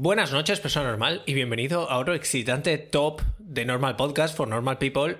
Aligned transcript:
Buenas 0.00 0.30
noches, 0.30 0.60
persona 0.60 0.90
normal, 0.90 1.24
y 1.26 1.34
bienvenido 1.34 1.90
a 1.90 1.98
otro 1.98 2.14
excitante 2.14 2.78
top 2.78 3.20
de 3.40 3.64
Normal 3.64 3.96
Podcast 3.96 4.36
for 4.36 4.46
Normal 4.46 4.78
People. 4.78 5.18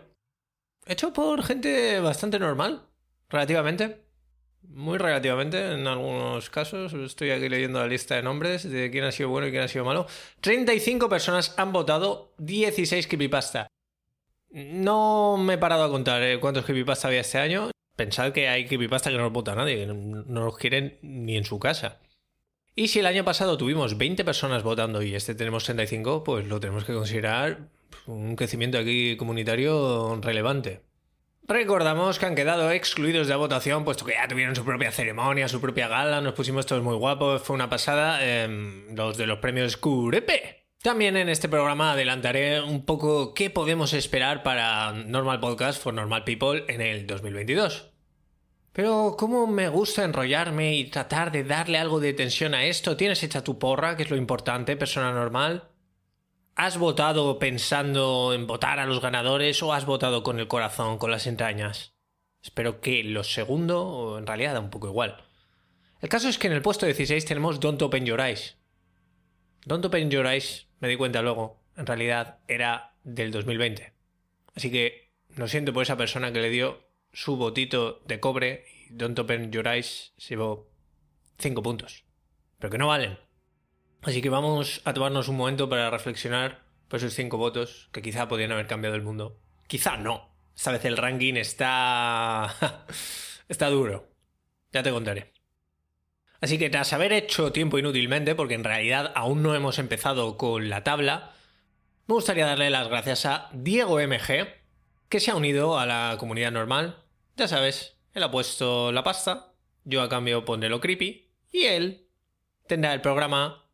Hecho 0.86 1.12
por 1.12 1.42
gente 1.42 1.98
bastante 1.98 2.38
normal, 2.38 2.86
relativamente. 3.28 4.04
Muy 4.62 4.98
relativamente, 4.98 5.72
en 5.72 5.88
algunos 5.88 6.48
casos. 6.48 6.92
Estoy 6.92 7.32
aquí 7.32 7.48
leyendo 7.48 7.80
la 7.80 7.88
lista 7.88 8.14
de 8.14 8.22
nombres 8.22 8.70
de 8.70 8.88
quién 8.92 9.02
ha 9.02 9.10
sido 9.10 9.30
bueno 9.30 9.48
y 9.48 9.50
quién 9.50 9.64
ha 9.64 9.68
sido 9.68 9.84
malo. 9.84 10.06
35 10.42 11.08
personas 11.08 11.54
han 11.58 11.72
votado, 11.72 12.32
16 12.38 13.08
creepypasta. 13.08 13.66
No 14.50 15.38
me 15.38 15.54
he 15.54 15.58
parado 15.58 15.82
a 15.82 15.90
contar 15.90 16.22
eh, 16.22 16.38
cuántos 16.38 16.64
creepypasta 16.64 17.08
había 17.08 17.22
este 17.22 17.38
año. 17.38 17.72
Pensad 17.96 18.30
que 18.30 18.46
hay 18.46 18.64
creepypasta 18.66 19.10
que 19.10 19.16
no 19.16 19.24
los 19.24 19.32
vota 19.32 19.56
nadie, 19.56 19.74
que 19.74 19.86
no, 19.88 20.22
los 20.44 20.56
quieren 20.56 21.00
ni 21.02 21.36
en 21.36 21.42
su 21.42 21.58
casa. 21.58 21.98
Y 22.78 22.86
si 22.86 23.00
el 23.00 23.06
año 23.06 23.24
pasado 23.24 23.58
tuvimos 23.58 23.98
20 23.98 24.24
personas 24.24 24.62
votando 24.62 25.02
y 25.02 25.16
este 25.16 25.34
tenemos 25.34 25.64
35, 25.64 26.22
pues 26.22 26.46
lo 26.46 26.60
tenemos 26.60 26.84
que 26.84 26.94
considerar 26.94 27.70
un 28.06 28.36
crecimiento 28.36 28.78
aquí 28.78 29.16
comunitario 29.16 30.16
relevante. 30.22 30.82
Recordamos 31.48 32.20
que 32.20 32.26
han 32.26 32.36
quedado 32.36 32.70
excluidos 32.70 33.26
de 33.26 33.32
la 33.32 33.38
votación, 33.38 33.84
puesto 33.84 34.04
que 34.04 34.12
ya 34.12 34.28
tuvieron 34.28 34.54
su 34.54 34.64
propia 34.64 34.92
ceremonia, 34.92 35.48
su 35.48 35.60
propia 35.60 35.88
gala, 35.88 36.20
nos 36.20 36.34
pusimos 36.34 36.66
todos 36.66 36.84
muy 36.84 36.94
guapos, 36.94 37.42
fue 37.42 37.54
una 37.54 37.68
pasada, 37.68 38.20
eh, 38.22 38.46
los 38.94 39.16
de 39.16 39.26
los 39.26 39.40
premios 39.40 39.76
Curepe. 39.76 40.68
También 40.80 41.16
en 41.16 41.28
este 41.28 41.48
programa 41.48 41.94
adelantaré 41.94 42.60
un 42.60 42.84
poco 42.84 43.34
qué 43.34 43.50
podemos 43.50 43.92
esperar 43.92 44.44
para 44.44 44.92
Normal 44.92 45.40
Podcast 45.40 45.82
for 45.82 45.92
Normal 45.92 46.22
People 46.22 46.64
en 46.68 46.80
el 46.80 47.08
2022. 47.08 47.97
Pero 48.78 49.16
cómo 49.18 49.48
me 49.48 49.68
gusta 49.68 50.04
enrollarme 50.04 50.76
y 50.76 50.84
tratar 50.84 51.32
de 51.32 51.42
darle 51.42 51.78
algo 51.78 51.98
de 51.98 52.12
tensión 52.12 52.54
a 52.54 52.64
esto. 52.64 52.96
¿Tienes 52.96 53.24
hecha 53.24 53.42
tu 53.42 53.58
porra, 53.58 53.96
que 53.96 54.04
es 54.04 54.10
lo 54.10 54.16
importante, 54.16 54.76
persona 54.76 55.10
normal? 55.10 55.64
¿Has 56.54 56.78
votado 56.78 57.40
pensando 57.40 58.32
en 58.32 58.46
votar 58.46 58.78
a 58.78 58.86
los 58.86 59.00
ganadores 59.00 59.60
o 59.64 59.72
has 59.72 59.84
votado 59.84 60.22
con 60.22 60.38
el 60.38 60.46
corazón, 60.46 60.98
con 60.98 61.10
las 61.10 61.26
entrañas? 61.26 61.96
Espero 62.40 62.80
que 62.80 63.02
lo 63.02 63.24
segundo, 63.24 64.16
en 64.16 64.28
realidad 64.28 64.54
da 64.54 64.60
un 64.60 64.70
poco 64.70 64.86
igual. 64.86 65.24
El 66.00 66.08
caso 66.08 66.28
es 66.28 66.38
que 66.38 66.46
en 66.46 66.52
el 66.52 66.62
puesto 66.62 66.86
16 66.86 67.24
tenemos 67.24 67.58
Don't 67.58 67.82
Open 67.82 68.06
Your 68.06 68.20
Eyes. 68.20 68.58
Don't 69.64 69.84
Open 69.84 70.08
Your 70.08 70.28
Eyes, 70.28 70.68
me 70.78 70.86
di 70.86 70.94
cuenta 70.94 71.20
luego, 71.20 71.64
en 71.76 71.84
realidad 71.84 72.38
era 72.46 72.94
del 73.02 73.32
2020. 73.32 73.92
Así 74.54 74.70
que 74.70 75.10
lo 75.34 75.48
siento 75.48 75.72
por 75.72 75.82
esa 75.82 75.96
persona 75.96 76.32
que 76.32 76.38
le 76.38 76.50
dio 76.50 76.87
su 77.12 77.36
botito 77.36 78.02
de 78.06 78.20
cobre 78.20 78.64
y 78.88 78.94
Don't 78.94 79.18
Open 79.18 79.50
Your 79.50 79.66
Eyes 79.66 80.12
se 80.16 80.30
llevó 80.30 80.70
5 81.38 81.62
puntos. 81.62 82.04
Pero 82.58 82.70
que 82.70 82.78
no 82.78 82.88
valen. 82.88 83.18
Así 84.02 84.22
que 84.22 84.30
vamos 84.30 84.80
a 84.84 84.94
tomarnos 84.94 85.28
un 85.28 85.36
momento 85.36 85.68
para 85.68 85.90
reflexionar 85.90 86.62
por 86.88 86.98
esos 86.98 87.14
5 87.14 87.36
votos 87.36 87.88
que 87.92 88.02
quizá 88.02 88.28
podrían 88.28 88.52
haber 88.52 88.66
cambiado 88.66 88.96
el 88.96 89.02
mundo. 89.02 89.40
Quizá 89.66 89.96
no. 89.96 90.30
Esta 90.56 90.72
vez 90.72 90.84
el 90.84 90.96
ranking 90.96 91.34
está... 91.34 92.54
está 93.48 93.68
duro. 93.68 94.08
Ya 94.72 94.82
te 94.82 94.90
contaré. 94.90 95.32
Así 96.40 96.58
que 96.58 96.70
tras 96.70 96.92
haber 96.92 97.12
hecho 97.12 97.52
tiempo 97.52 97.78
inútilmente, 97.78 98.34
porque 98.34 98.54
en 98.54 98.64
realidad 98.64 99.12
aún 99.14 99.42
no 99.42 99.54
hemos 99.54 99.78
empezado 99.78 100.36
con 100.36 100.68
la 100.68 100.84
tabla, 100.84 101.32
me 102.06 102.14
gustaría 102.14 102.46
darle 102.46 102.70
las 102.70 102.88
gracias 102.88 103.26
a 103.26 103.50
Diego 103.52 103.98
MG, 104.00 104.46
que 105.08 105.20
se 105.20 105.30
ha 105.30 105.36
unido 105.36 105.78
a 105.78 105.86
la 105.86 106.16
comunidad 106.18 106.52
normal 106.52 107.04
ya 107.38 107.46
sabes, 107.46 107.96
él 108.14 108.24
ha 108.24 108.32
puesto 108.32 108.90
la 108.90 109.04
pasta, 109.04 109.52
yo 109.84 110.02
a 110.02 110.08
cambio 110.08 110.44
pondré 110.44 110.68
lo 110.68 110.80
creepy, 110.80 111.30
y 111.52 111.66
él 111.66 112.08
tendrá 112.66 112.92
el 112.92 113.00
programa 113.00 113.64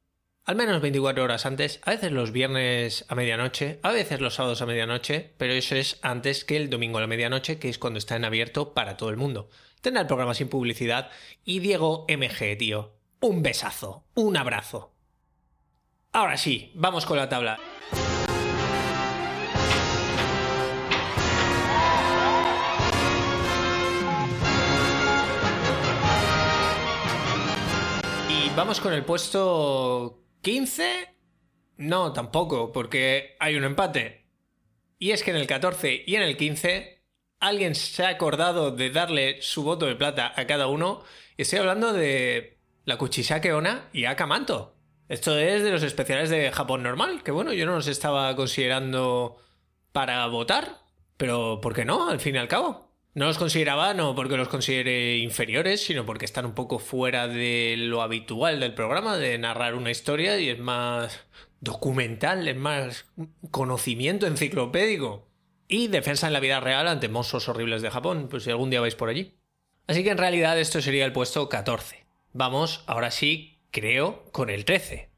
al 0.45 0.57
menos 0.57 0.83
24 0.83 1.25
horas 1.25 1.47
antes, 1.47 1.81
a 1.83 1.93
veces 1.93 2.13
los 2.13 2.31
viernes 2.31 3.07
a 3.09 3.15
medianoche, 3.15 3.81
a 3.83 3.91
veces 3.91 4.21
los 4.21 4.35
sábados 4.35 4.61
a 4.61 4.67
medianoche, 4.67 5.33
pero 5.39 5.55
eso 5.55 5.77
es 5.77 5.99
antes 6.03 6.45
que 6.45 6.59
el 6.59 6.69
domingo 6.69 6.99
a 6.99 7.01
la 7.01 7.07
medianoche, 7.07 7.59
que 7.59 7.71
es 7.71 7.79
cuando 7.79 7.99
está 7.99 8.17
en 8.17 8.27
abierto 8.27 8.75
para 8.75 8.99
todo 8.99 9.09
el 9.09 9.17
mundo. 9.17 9.49
Tendrá 9.81 10.03
el 10.03 10.07
programa 10.07 10.35
sin 10.35 10.51
publicidad 10.51 11.09
y 11.47 11.61
Diego 11.61 12.05
MG, 12.07 12.59
tío. 12.59 12.93
Un 13.21 13.43
besazo, 13.43 14.05
un 14.13 14.37
abrazo. 14.37 14.93
Ahora 16.13 16.37
sí, 16.37 16.71
vamos 16.75 17.07
con 17.07 17.17
la 17.17 17.31
tabla. 17.31 17.59
Vamos 28.57 28.81
con 28.81 28.93
el 28.93 29.05
puesto 29.05 30.23
15. 30.43 31.17
No, 31.79 32.13
tampoco, 32.13 32.73
porque 32.73 33.37
hay 33.41 33.57
un 33.57 33.65
empate. 33.65 34.27
Y 34.99 35.11
es 35.11 35.23
que 35.23 35.31
en 35.31 35.37
el 35.37 35.47
14 35.47 36.05
y 36.07 36.15
en 36.15 36.23
el 36.23 36.37
15 36.37 37.03
alguien 37.41 37.75
se 37.75 38.05
ha 38.05 38.11
acordado 38.11 38.71
de 38.71 38.91
darle 38.91 39.43
su 39.43 39.65
voto 39.65 39.87
de 39.87 39.97
plata 39.97 40.33
a 40.37 40.47
cada 40.47 40.69
uno. 40.69 41.03
Estoy 41.37 41.59
hablando 41.59 41.93
de 41.93 42.61
la 42.85 42.97
Kuchisake 42.97 43.53
Ona 43.53 43.89
y 43.93 44.05
Akamanto. 44.05 44.77
Esto 45.09 45.37
es 45.37 45.63
de 45.63 45.71
los 45.71 45.83
especiales 45.83 46.31
de 46.31 46.53
Japón 46.53 46.83
normal, 46.83 47.23
que 47.23 47.33
bueno, 47.33 47.53
yo 47.53 47.67
no 47.67 47.75
los 47.75 47.89
estaba 47.89 48.35
considerando 48.37 49.37
para 49.93 50.27
votar, 50.29 50.79
pero 51.17 51.61
¿por 51.61 51.75
qué 51.75 51.85
no? 51.85 52.09
Al 52.09 52.21
fin 52.21 52.37
y 52.37 52.39
al 52.39 52.49
cabo. 52.49 52.84
No 53.15 53.27
los 53.27 53.39
consideraba 53.39 53.95
no 53.95 54.17
porque 54.17 54.37
los 54.37 54.49
considere 54.49 55.19
inferiores, 55.19 55.85
sino 55.85 56.05
porque 56.05 56.25
están 56.25 56.47
un 56.47 56.55
poco 56.55 56.81
fuera 56.81 57.29
de 57.29 57.77
lo 57.79 58.03
habitual 58.03 58.59
del 58.59 58.75
programa, 58.75 59.17
de 59.17 59.39
narrar 59.39 59.77
una 59.77 59.93
historia 59.93 60.39
y 60.41 60.49
es 60.49 60.59
más 60.59 61.25
documental, 61.61 62.49
es 62.49 62.57
más 62.57 63.07
conocimiento 63.53 64.27
enciclopédico. 64.27 65.29
Y 65.69 65.87
defensa 65.87 66.27
en 66.27 66.33
la 66.33 66.41
vida 66.41 66.59
real 66.59 66.89
ante 66.89 67.09
monstruos 67.09 67.49
horribles 67.49 67.83
de 67.83 67.91
Japón, 67.91 68.27
pues 68.29 68.43
si 68.43 68.51
algún 68.51 68.71
día 68.71 68.81
vais 68.81 68.97
por 68.97 69.09
allí. 69.09 69.35
Así 69.87 70.03
que 70.03 70.11
en 70.11 70.19
realidad 70.19 70.59
esto 70.59 70.83
sería 70.83 71.05
el 71.05 71.13
puesto 71.13 71.49
14. 71.49 72.05
Vamos, 72.33 72.83
ahora 72.87 73.13
sí, 73.13 73.61
creo, 73.71 74.25
con 74.33 74.51
el 74.51 74.65
13. 74.65 75.11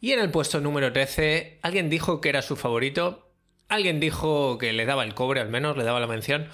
Y 0.00 0.12
en 0.12 0.20
el 0.20 0.30
puesto 0.30 0.60
número 0.60 0.92
13, 0.92 1.58
alguien 1.62 1.88
dijo 1.88 2.20
que 2.20 2.28
era 2.28 2.42
su 2.42 2.54
favorito, 2.54 3.32
alguien 3.68 3.98
dijo 3.98 4.58
que 4.58 4.72
le 4.72 4.84
daba 4.84 5.04
el 5.04 5.14
cobre 5.14 5.40
al 5.40 5.48
menos, 5.48 5.76
le 5.76 5.84
daba 5.84 6.00
la 6.00 6.06
mención, 6.06 6.48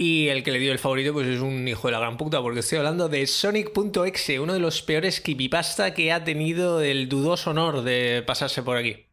y 0.00 0.28
el 0.28 0.44
que 0.44 0.52
le 0.52 0.60
dio 0.60 0.70
el 0.70 0.78
favorito, 0.78 1.12
pues 1.12 1.26
es 1.26 1.40
un 1.40 1.66
hijo 1.66 1.88
de 1.88 1.92
la 1.92 1.98
gran 1.98 2.16
puta, 2.16 2.40
porque 2.40 2.60
estoy 2.60 2.78
hablando 2.78 3.08
de 3.08 3.26
Sonic.exe, 3.26 4.38
uno 4.38 4.52
de 4.52 4.60
los 4.60 4.80
peores 4.80 5.20
creepypasta 5.20 5.92
que 5.92 6.12
ha 6.12 6.22
tenido 6.22 6.80
el 6.80 7.08
dudoso 7.08 7.50
honor 7.50 7.82
de 7.82 8.22
pasarse 8.24 8.62
por 8.62 8.76
aquí. 8.76 9.06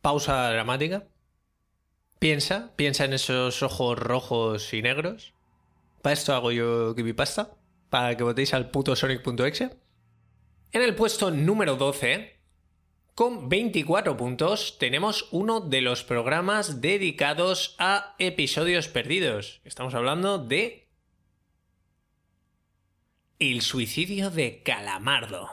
Pausa 0.00 0.50
dramática. 0.50 1.06
Piensa, 2.18 2.72
piensa 2.74 3.04
en 3.04 3.12
esos 3.12 3.62
ojos 3.62 3.98
rojos 3.98 4.72
y 4.72 4.80
negros. 4.80 5.34
Para 6.00 6.14
esto 6.14 6.34
hago 6.34 6.50
yo 6.50 6.94
creepypasta, 6.94 7.50
para 7.90 8.16
que 8.16 8.24
votéis 8.24 8.54
al 8.54 8.70
puto 8.70 8.96
Sonic.exe. 8.96 9.76
En 10.72 10.80
el 10.80 10.94
puesto 10.94 11.30
número 11.30 11.76
12 11.76 12.31
con 13.14 13.48
24 13.48 14.16
puntos 14.16 14.78
tenemos 14.78 15.28
uno 15.32 15.60
de 15.60 15.82
los 15.82 16.02
programas 16.02 16.80
dedicados 16.80 17.76
a 17.78 18.14
episodios 18.18 18.88
perdidos. 18.88 19.60
Estamos 19.64 19.94
hablando 19.94 20.38
de... 20.38 20.88
El 23.38 23.60
suicidio 23.62 24.30
de 24.30 24.62
Calamardo. 24.62 25.50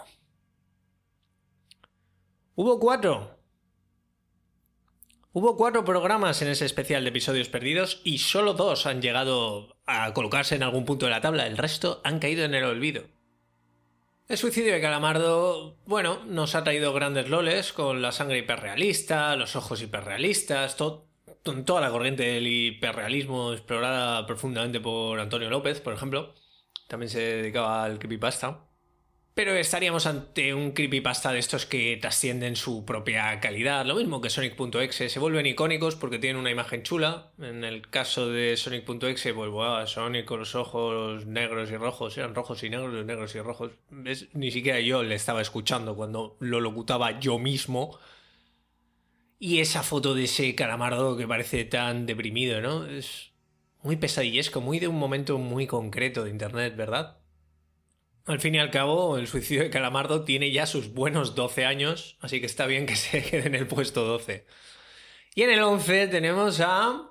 Hubo 2.56 2.80
cuatro. 2.80 3.40
Hubo 5.32 5.58
cuatro 5.58 5.84
programas 5.84 6.42
en 6.42 6.50
ese 6.50 6.66
especial 6.66 7.04
de 7.04 7.10
episodios 7.10 7.50
perdidos 7.50 8.02
y 8.04 8.20
solo 8.20 8.54
dos 8.54 8.86
han 8.86 9.02
llegado 9.02 9.78
a 9.86 10.14
colocarse 10.14 10.56
en 10.56 10.64
algún 10.64 10.86
punto 10.86 11.08
de 11.08 11.12
la 11.12 11.22
tabla. 11.22 11.48
El 11.48 11.58
resto 11.58 12.00
han 12.04 12.20
caído 12.20 12.46
en 12.46 12.54
el 12.54 12.64
olvido. 12.64 13.04
El 14.30 14.38
suicidio 14.38 14.74
de 14.74 14.80
Calamardo, 14.80 15.76
bueno, 15.88 16.24
nos 16.26 16.54
ha 16.54 16.64
traído 16.64 16.94
grandes 16.94 17.30
loles 17.30 17.74
con 17.74 18.04
la 18.04 18.12
sangre 18.12 18.38
hiperrealista, 18.38 19.36
los 19.36 19.56
ojos 19.56 19.82
hiperrealistas, 19.82 20.78
toda 20.78 21.82
la 21.82 21.90
corriente 21.90 22.22
del 22.22 22.46
hiperrealismo 22.46 23.54
explorada 23.54 24.28
profundamente 24.28 24.80
por 24.80 25.20
Antonio 25.20 25.50
López, 25.50 25.82
por 25.82 25.94
ejemplo. 25.96 26.36
También 26.88 27.10
se 27.10 27.20
dedicaba 27.22 27.84
al 27.84 27.98
creepypasta. 27.98 28.69
Pero 29.34 29.56
estaríamos 29.56 30.06
ante 30.06 30.54
un 30.54 30.72
creepypasta 30.72 31.32
de 31.32 31.40
estos 31.40 31.66
que 31.66 31.98
trascienden 31.98 32.58
su 32.58 32.84
propia 32.84 33.40
calidad. 33.40 33.86
Lo 33.86 33.96
mismo 33.96 34.20
que 34.20 34.30
Sonic.exe. 34.30 35.08
Se 35.08 35.20
vuelven 35.20 35.46
icónicos 35.46 35.96
porque 35.96 36.20
tienen 36.20 36.42
una 36.42 36.52
imagen 36.52 36.84
chula. 36.84 37.32
En 37.40 37.64
el 37.64 37.88
caso 37.90 38.30
de 38.30 38.58
Sonic.exe, 38.58 39.34
pues 39.34 39.50
bueno, 39.50 39.88
Sonic 39.88 40.26
con 40.26 40.40
los 40.40 40.56
ojos 40.56 41.26
negros 41.26 41.72
y 41.72 41.78
rojos. 41.78 42.18
Eran 42.18 42.36
rojos 42.36 42.64
y 42.64 42.70
negros, 42.70 43.06
negros 43.06 43.34
y 43.36 43.40
rojos. 43.40 43.72
Ni 44.34 44.52
siquiera 44.52 44.82
yo 44.82 45.04
le 45.04 45.16
estaba 45.16 45.42
escuchando 45.42 45.96
cuando 45.96 46.36
lo 46.42 46.60
locutaba 46.60 47.20
yo 47.20 47.40
mismo. 47.40 47.98
Y 49.38 49.60
esa 49.60 49.84
foto 49.84 50.16
de 50.16 50.26
ese 50.26 50.54
calamardo 50.54 51.16
que 51.16 51.26
parece 51.28 51.64
tan 51.64 52.06
deprimido, 52.06 52.60
¿no? 52.60 52.86
Es 52.86 53.32
muy 53.84 53.96
pesadillesco, 53.96 54.60
muy 54.60 54.80
de 54.80 54.90
un 54.90 55.00
momento 55.00 55.38
muy 55.38 55.66
concreto 55.66 56.26
de 56.26 56.32
internet, 56.32 56.76
¿verdad? 56.76 57.19
Al 58.26 58.40
fin 58.40 58.56
y 58.56 58.60
al 58.60 58.72
cabo, 58.72 59.18
el 59.18 59.28
suicidio 59.28 59.64
de 59.64 59.70
Calamardo 59.70 60.24
tiene 60.24 60.52
ya 60.52 60.66
sus 60.66 60.94
buenos 60.94 61.36
12 61.36 61.66
años, 61.66 62.18
así 62.22 62.40
que 62.40 62.46
está 62.46 62.68
bien 62.68 62.86
que 62.86 62.96
se 62.96 63.24
quede 63.30 63.48
en 63.48 63.56
el 63.56 63.68
puesto 63.68 64.06
12. 64.06 64.46
Y 65.36 65.44
en 65.44 65.52
el 65.52 65.62
11 65.62 66.08
tenemos 66.08 66.60
a. 66.60 67.06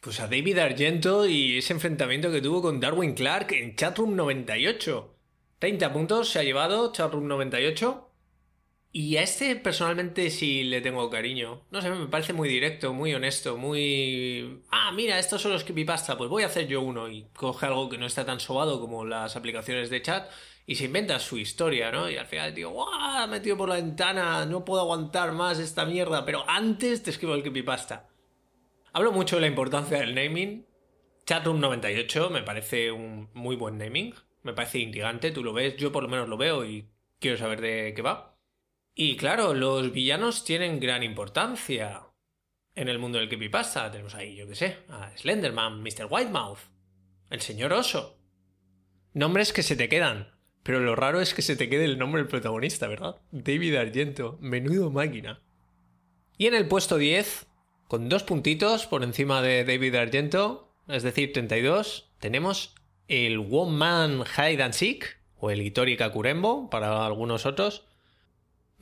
Pues 0.00 0.18
a 0.18 0.26
David 0.26 0.58
Argento 0.58 1.26
y 1.26 1.58
ese 1.58 1.72
enfrentamiento 1.72 2.32
que 2.32 2.40
tuvo 2.40 2.60
con 2.60 2.80
Darwin 2.80 3.14
Clark 3.14 3.52
en 3.52 3.76
Chatroom 3.76 4.16
98. 4.16 5.16
30 5.60 5.92
puntos 5.92 6.28
se 6.28 6.40
ha 6.40 6.42
llevado 6.42 6.92
Chatroom 6.92 7.28
98. 7.28 8.11
Y 8.94 9.16
a 9.16 9.22
este 9.22 9.56
personalmente 9.56 10.28
sí 10.28 10.64
le 10.64 10.82
tengo 10.82 11.08
cariño. 11.08 11.62
No 11.70 11.80
sé, 11.80 11.88
me 11.88 12.06
parece 12.08 12.34
muy 12.34 12.46
directo, 12.46 12.92
muy 12.92 13.14
honesto, 13.14 13.56
muy... 13.56 14.60
Ah, 14.70 14.92
mira, 14.92 15.18
estos 15.18 15.40
son 15.40 15.52
los 15.52 15.64
creepypasta, 15.64 16.18
pues 16.18 16.28
voy 16.28 16.42
a 16.42 16.46
hacer 16.46 16.66
yo 16.66 16.82
uno. 16.82 17.08
Y 17.08 17.24
coge 17.34 17.64
algo 17.64 17.88
que 17.88 17.96
no 17.96 18.04
está 18.04 18.26
tan 18.26 18.38
sobado 18.38 18.80
como 18.80 19.06
las 19.06 19.34
aplicaciones 19.34 19.88
de 19.88 20.02
chat 20.02 20.30
y 20.66 20.74
se 20.74 20.84
inventa 20.84 21.18
su 21.18 21.38
historia, 21.38 21.90
¿no? 21.90 22.10
Y 22.10 22.18
al 22.18 22.26
final 22.26 22.54
digo, 22.54 22.70
¡guau! 22.70 23.28
Metido 23.28 23.56
por 23.56 23.70
la 23.70 23.76
ventana, 23.76 24.44
no 24.44 24.64
puedo 24.64 24.82
aguantar 24.82 25.32
más 25.32 25.58
esta 25.58 25.86
mierda, 25.86 26.26
pero 26.26 26.44
antes 26.46 27.02
te 27.02 27.10
escribo 27.10 27.34
el 27.34 27.42
creepypasta. 27.42 28.08
Hablo 28.92 29.10
mucho 29.10 29.36
de 29.36 29.42
la 29.42 29.48
importancia 29.48 30.00
del 30.00 30.14
naming. 30.14 30.66
Chatroom 31.24 31.60
98 31.60 32.28
me 32.28 32.42
parece 32.42 32.92
un 32.92 33.30
muy 33.32 33.56
buen 33.56 33.78
naming. 33.78 34.14
Me 34.42 34.52
parece 34.52 34.80
intrigante, 34.80 35.30
tú 35.30 35.42
lo 35.42 35.54
ves, 35.54 35.76
yo 35.76 35.92
por 35.92 36.02
lo 36.02 36.10
menos 36.10 36.28
lo 36.28 36.36
veo 36.36 36.64
y 36.66 36.88
quiero 37.20 37.38
saber 37.38 37.62
de 37.62 37.94
qué 37.96 38.02
va. 38.02 38.31
Y 38.94 39.16
claro, 39.16 39.54
los 39.54 39.92
villanos 39.92 40.44
tienen 40.44 40.78
gran 40.78 41.02
importancia 41.02 42.02
en 42.74 42.88
el 42.88 42.98
mundo 42.98 43.18
del 43.18 43.28
creepypasta. 43.28 43.90
Tenemos 43.90 44.14
ahí, 44.14 44.36
yo 44.36 44.46
qué 44.46 44.54
sé, 44.54 44.78
a 44.88 45.16
Slenderman, 45.16 45.82
Mr. 45.82 46.06
Whitemouth, 46.10 46.58
el 47.30 47.40
señor 47.40 47.72
oso. 47.72 48.18
Nombres 49.14 49.52
que 49.52 49.62
se 49.62 49.76
te 49.76 49.88
quedan. 49.88 50.32
Pero 50.62 50.78
lo 50.78 50.94
raro 50.94 51.20
es 51.20 51.34
que 51.34 51.42
se 51.42 51.56
te 51.56 51.68
quede 51.68 51.84
el 51.84 51.98
nombre 51.98 52.22
del 52.22 52.28
protagonista, 52.28 52.86
¿verdad? 52.86 53.16
David 53.32 53.74
Argento, 53.74 54.38
menudo 54.40 54.90
máquina. 54.90 55.42
Y 56.38 56.46
en 56.46 56.54
el 56.54 56.68
puesto 56.68 56.98
10, 56.98 57.46
con 57.88 58.08
dos 58.08 58.22
puntitos 58.22 58.86
por 58.86 59.02
encima 59.02 59.42
de 59.42 59.64
David 59.64 59.96
Argento, 59.96 60.72
es 60.86 61.02
decir, 61.02 61.32
32, 61.32 62.12
tenemos 62.20 62.74
el 63.08 63.38
One 63.38 63.72
Man 63.72 64.24
Hide 64.36 64.62
and 64.62 64.74
Seek, 64.74 65.20
o 65.36 65.50
el 65.50 65.62
Itori 65.62 65.96
Kakurembo 65.96 66.70
para 66.70 67.04
algunos 67.04 67.44
otros, 67.44 67.84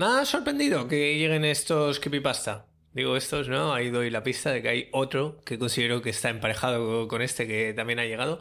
me 0.01 0.07
ha 0.07 0.25
sorprendido 0.25 0.89
que 0.89 1.19
lleguen 1.19 1.45
estos 1.45 2.01
creepypasta. 2.01 2.65
Digo 2.95 3.19
estos, 3.19 3.51
¿no? 3.51 3.75
Ahí 3.75 3.91
doy 3.91 4.09
la 4.09 4.23
pista 4.23 4.51
de 4.51 4.63
que 4.63 4.69
hay 4.71 4.89
otro 4.93 5.43
que 5.45 5.59
considero 5.59 6.01
que 6.01 6.09
está 6.09 6.31
emparejado 6.31 7.07
con 7.07 7.21
este 7.21 7.47
que 7.47 7.75
también 7.75 7.99
ha 7.99 8.07
llegado. 8.07 8.41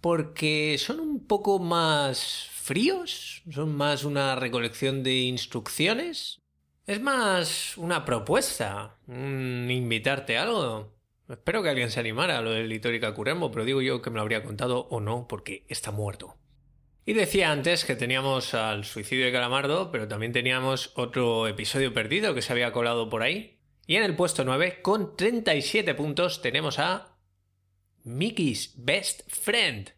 Porque 0.00 0.76
son 0.78 1.00
un 1.00 1.26
poco 1.26 1.58
más 1.58 2.48
fríos, 2.50 3.42
son 3.50 3.76
más 3.76 4.04
una 4.04 4.36
recolección 4.36 5.02
de 5.02 5.16
instrucciones. 5.16 6.40
Es 6.86 6.98
más 7.02 7.76
una 7.76 8.06
propuesta, 8.06 8.96
un 9.06 9.68
invitarte 9.70 10.38
a 10.38 10.44
algo. 10.44 10.94
Espero 11.28 11.62
que 11.62 11.68
alguien 11.68 11.90
se 11.90 12.00
animara 12.00 12.38
a 12.38 12.40
lo 12.40 12.52
del 12.52 12.70
Litórica 12.70 13.12
Curembo, 13.12 13.50
pero 13.50 13.66
digo 13.66 13.82
yo 13.82 14.00
que 14.00 14.08
me 14.08 14.16
lo 14.16 14.22
habría 14.22 14.42
contado 14.42 14.88
o 14.88 15.00
no, 15.00 15.28
porque 15.28 15.66
está 15.68 15.90
muerto. 15.90 16.38
Y 17.08 17.12
decía 17.12 17.52
antes 17.52 17.84
que 17.84 17.94
teníamos 17.94 18.52
al 18.52 18.84
suicidio 18.84 19.26
de 19.26 19.32
Calamardo, 19.32 19.92
pero 19.92 20.08
también 20.08 20.32
teníamos 20.32 20.90
otro 20.96 21.46
episodio 21.46 21.94
perdido 21.94 22.34
que 22.34 22.42
se 22.42 22.52
había 22.52 22.72
colado 22.72 23.08
por 23.08 23.22
ahí. 23.22 23.60
Y 23.86 23.94
en 23.94 24.02
el 24.02 24.16
puesto 24.16 24.44
9, 24.44 24.82
con 24.82 25.16
37 25.16 25.94
puntos, 25.94 26.42
tenemos 26.42 26.80
a 26.80 27.16
Mickey's 28.02 28.74
Best 28.76 29.22
Friend. 29.28 29.92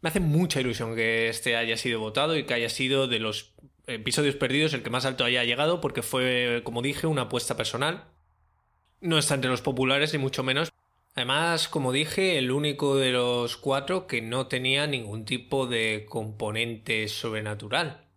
Me 0.00 0.08
hace 0.08 0.20
mucha 0.20 0.62
ilusión 0.62 0.96
que 0.96 1.28
este 1.28 1.54
haya 1.54 1.76
sido 1.76 2.00
votado 2.00 2.34
y 2.34 2.44
que 2.44 2.54
haya 2.54 2.70
sido 2.70 3.08
de 3.08 3.18
los 3.18 3.54
episodios 3.86 4.34
perdidos 4.34 4.72
el 4.72 4.82
que 4.82 4.88
más 4.88 5.04
alto 5.04 5.24
haya 5.24 5.44
llegado, 5.44 5.82
porque 5.82 6.00
fue, 6.00 6.62
como 6.64 6.80
dije, 6.80 7.06
una 7.06 7.22
apuesta 7.22 7.58
personal. 7.58 8.06
No 9.02 9.18
está 9.18 9.34
entre 9.34 9.50
los 9.50 9.60
populares, 9.60 10.14
ni 10.14 10.18
mucho 10.18 10.42
menos, 10.42 10.72
Además, 11.14 11.68
como 11.68 11.92
dije, 11.92 12.38
el 12.38 12.50
único 12.50 12.96
de 12.96 13.12
los 13.12 13.58
cuatro 13.58 14.06
que 14.06 14.22
no 14.22 14.46
tenía 14.46 14.86
ningún 14.86 15.26
tipo 15.26 15.66
de 15.66 16.06
componente 16.08 17.06
sobrenatural. 17.08 18.08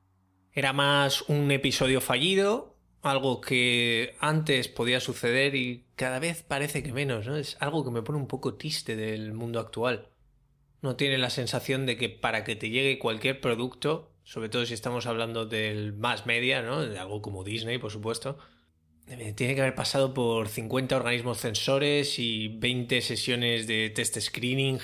Era 0.54 0.72
más 0.72 1.24
un 1.24 1.52
episodio 1.52 2.00
fallido, 2.00 2.78
algo 3.02 3.42
que 3.42 4.16
antes 4.20 4.70
podía 4.70 5.02
suceder 5.02 5.56
y 5.56 5.86
cada 5.96 6.20
vez 6.20 6.44
parece 6.44 6.84
que 6.84 6.94
menos, 6.94 7.28
¿no? 7.28 7.36
Es 7.36 7.58
algo 7.60 7.84
que 7.84 7.92
me 7.92 8.02
pone 8.02 8.18
un 8.18 8.28
poco 8.28 8.56
triste 8.56 8.96
del 8.96 9.34
mundo 9.34 9.60
actual. 9.60 10.08
No 10.82 10.96
tiene 10.96 11.18
la 11.18 11.30
sensación 11.30 11.86
de 11.86 11.98
que 11.98 12.08
para 12.08 12.46
que 12.46 12.56
te 12.56 12.70
llegue 12.70 12.98
cualquier 12.98 13.42
producto, 13.42 14.14
sobre 14.24 14.48
todo 14.48 14.66
si 14.66 14.74
estamos 14.74 15.06
hablando 15.06 15.46
del 15.46 15.92
más 15.94 16.26
media, 16.26 16.62
¿no? 16.62 16.82
De 16.82 16.98
algo 16.98 17.22
como 17.22 17.44
Disney, 17.44 17.78
por 17.78 17.92
supuesto, 17.92 18.38
tiene 19.06 19.56
que 19.56 19.62
haber 19.62 19.76
pasado 19.76 20.14
por 20.14 20.50
50 20.50 20.96
organismos 20.96 21.40
censores 21.40 22.18
y 22.20 22.48
20 22.48 23.02
sesiones 23.02 23.68
de 23.68 23.90
test 23.92 24.20
screening. 24.20 24.80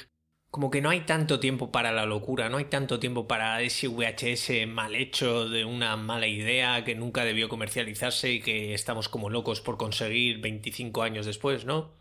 Como 0.49 0.69
que 0.69 0.81
no 0.81 0.89
hay 0.89 1.01
tanto 1.01 1.39
tiempo 1.39 1.71
para 1.71 1.93
la 1.93 2.05
locura, 2.05 2.49
no 2.49 2.57
hay 2.57 2.65
tanto 2.65 2.99
tiempo 2.99 3.25
para 3.25 3.61
ese 3.61 3.87
VHS 3.87 4.67
mal 4.67 4.95
hecho 4.95 5.47
de 5.47 5.63
una 5.63 5.95
mala 5.95 6.27
idea 6.27 6.83
que 6.83 6.93
nunca 6.93 7.23
debió 7.23 7.47
comercializarse 7.47 8.33
y 8.33 8.41
que 8.41 8.73
estamos 8.73 9.07
como 9.07 9.29
locos 9.29 9.61
por 9.61 9.77
conseguir 9.77 10.39
25 10.39 11.03
años 11.03 11.25
después, 11.25 11.63
¿no? 11.65 11.93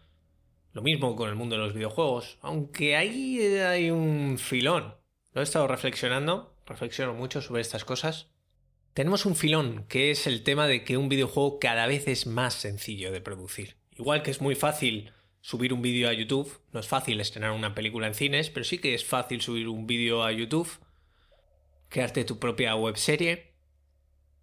Lo 0.73 0.83
mismo 0.83 1.15
con 1.15 1.29
el 1.29 1.37
mundo 1.37 1.57
de 1.57 1.63
los 1.63 1.75
videojuegos, 1.75 2.39
aunque 2.43 2.97
ahí 2.97 3.41
hay 3.41 3.91
un 3.91 4.37
filón. 4.39 4.95
Lo 5.33 5.41
he 5.41 5.45
estado 5.45 5.69
reflexionando, 5.69 6.57
reflexiono 6.67 7.15
mucho 7.15 7.41
sobre 7.41 7.63
estas 7.63 7.85
cosas. 7.85 8.31
Tenemos 8.95 9.25
un 9.25 9.37
filón, 9.37 9.85
que 9.89 10.11
es 10.11 10.27
el 10.27 10.43
tema 10.43 10.67
de 10.67 10.83
que 10.83 10.97
un 10.97 11.09
videojuego 11.09 11.61
cada 11.61 11.87
vez 11.87 12.09
es 12.09 12.27
más 12.27 12.55
sencillo 12.55 13.13
de 13.13 13.21
producir. 13.21 13.77
Igual 13.97 14.23
que 14.23 14.33
es 14.33 14.41
muy 14.41 14.57
fácil 14.57 15.13
subir 15.41 15.73
un 15.73 15.81
vídeo 15.81 16.09
a 16.09 16.13
YouTube, 16.13 16.61
no 16.73 16.81
es 16.81 16.89
fácil 16.89 17.21
estrenar 17.21 17.53
una 17.53 17.75
película 17.75 18.09
en 18.09 18.15
cines, 18.15 18.51
pero 18.51 18.65
sí 18.65 18.79
que 18.79 18.95
es 18.95 19.05
fácil 19.05 19.41
subir 19.41 19.69
un 19.69 19.87
vídeo 19.87 20.25
a 20.25 20.33
YouTube, 20.33 20.69
crearte 21.89 22.25
tu 22.25 22.39
propia 22.41 22.75
webserie 22.75 23.55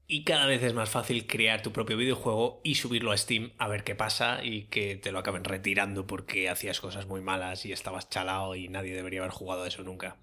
y 0.08 0.24
cada 0.24 0.46
vez 0.46 0.63
es 0.63 0.74
más 0.74 0.89
fácil 0.89 1.27
crear 1.27 1.62
tu 1.62 1.74
propio 1.74 1.98
videojuego 1.98 2.62
y 2.63 2.75
subirlo 2.75 3.12
a 3.12 3.18
Steam 3.18 3.51
a 3.58 3.68
ver 3.68 3.84
qué 3.84 3.96
pasa 3.96 4.39
y 4.44 4.63
que 4.63 4.96
te 4.96 5.12
lo 5.12 5.20
acaben 5.20 5.44
retirando 5.44 6.08
porque 6.08 6.50
hacías 6.50 6.80
cosas 6.80 7.08
muy 7.08 7.20
malas 7.20 7.66
y 7.66 7.74
estabas 7.74 8.10
chalado 8.10 8.56
y 8.56 8.70
nadie 8.70 8.96
debería 8.96 9.20
haber 9.20 9.34
jugado 9.34 9.63
a 9.63 9.68
eso 9.68 9.84
nunca. 9.84 10.16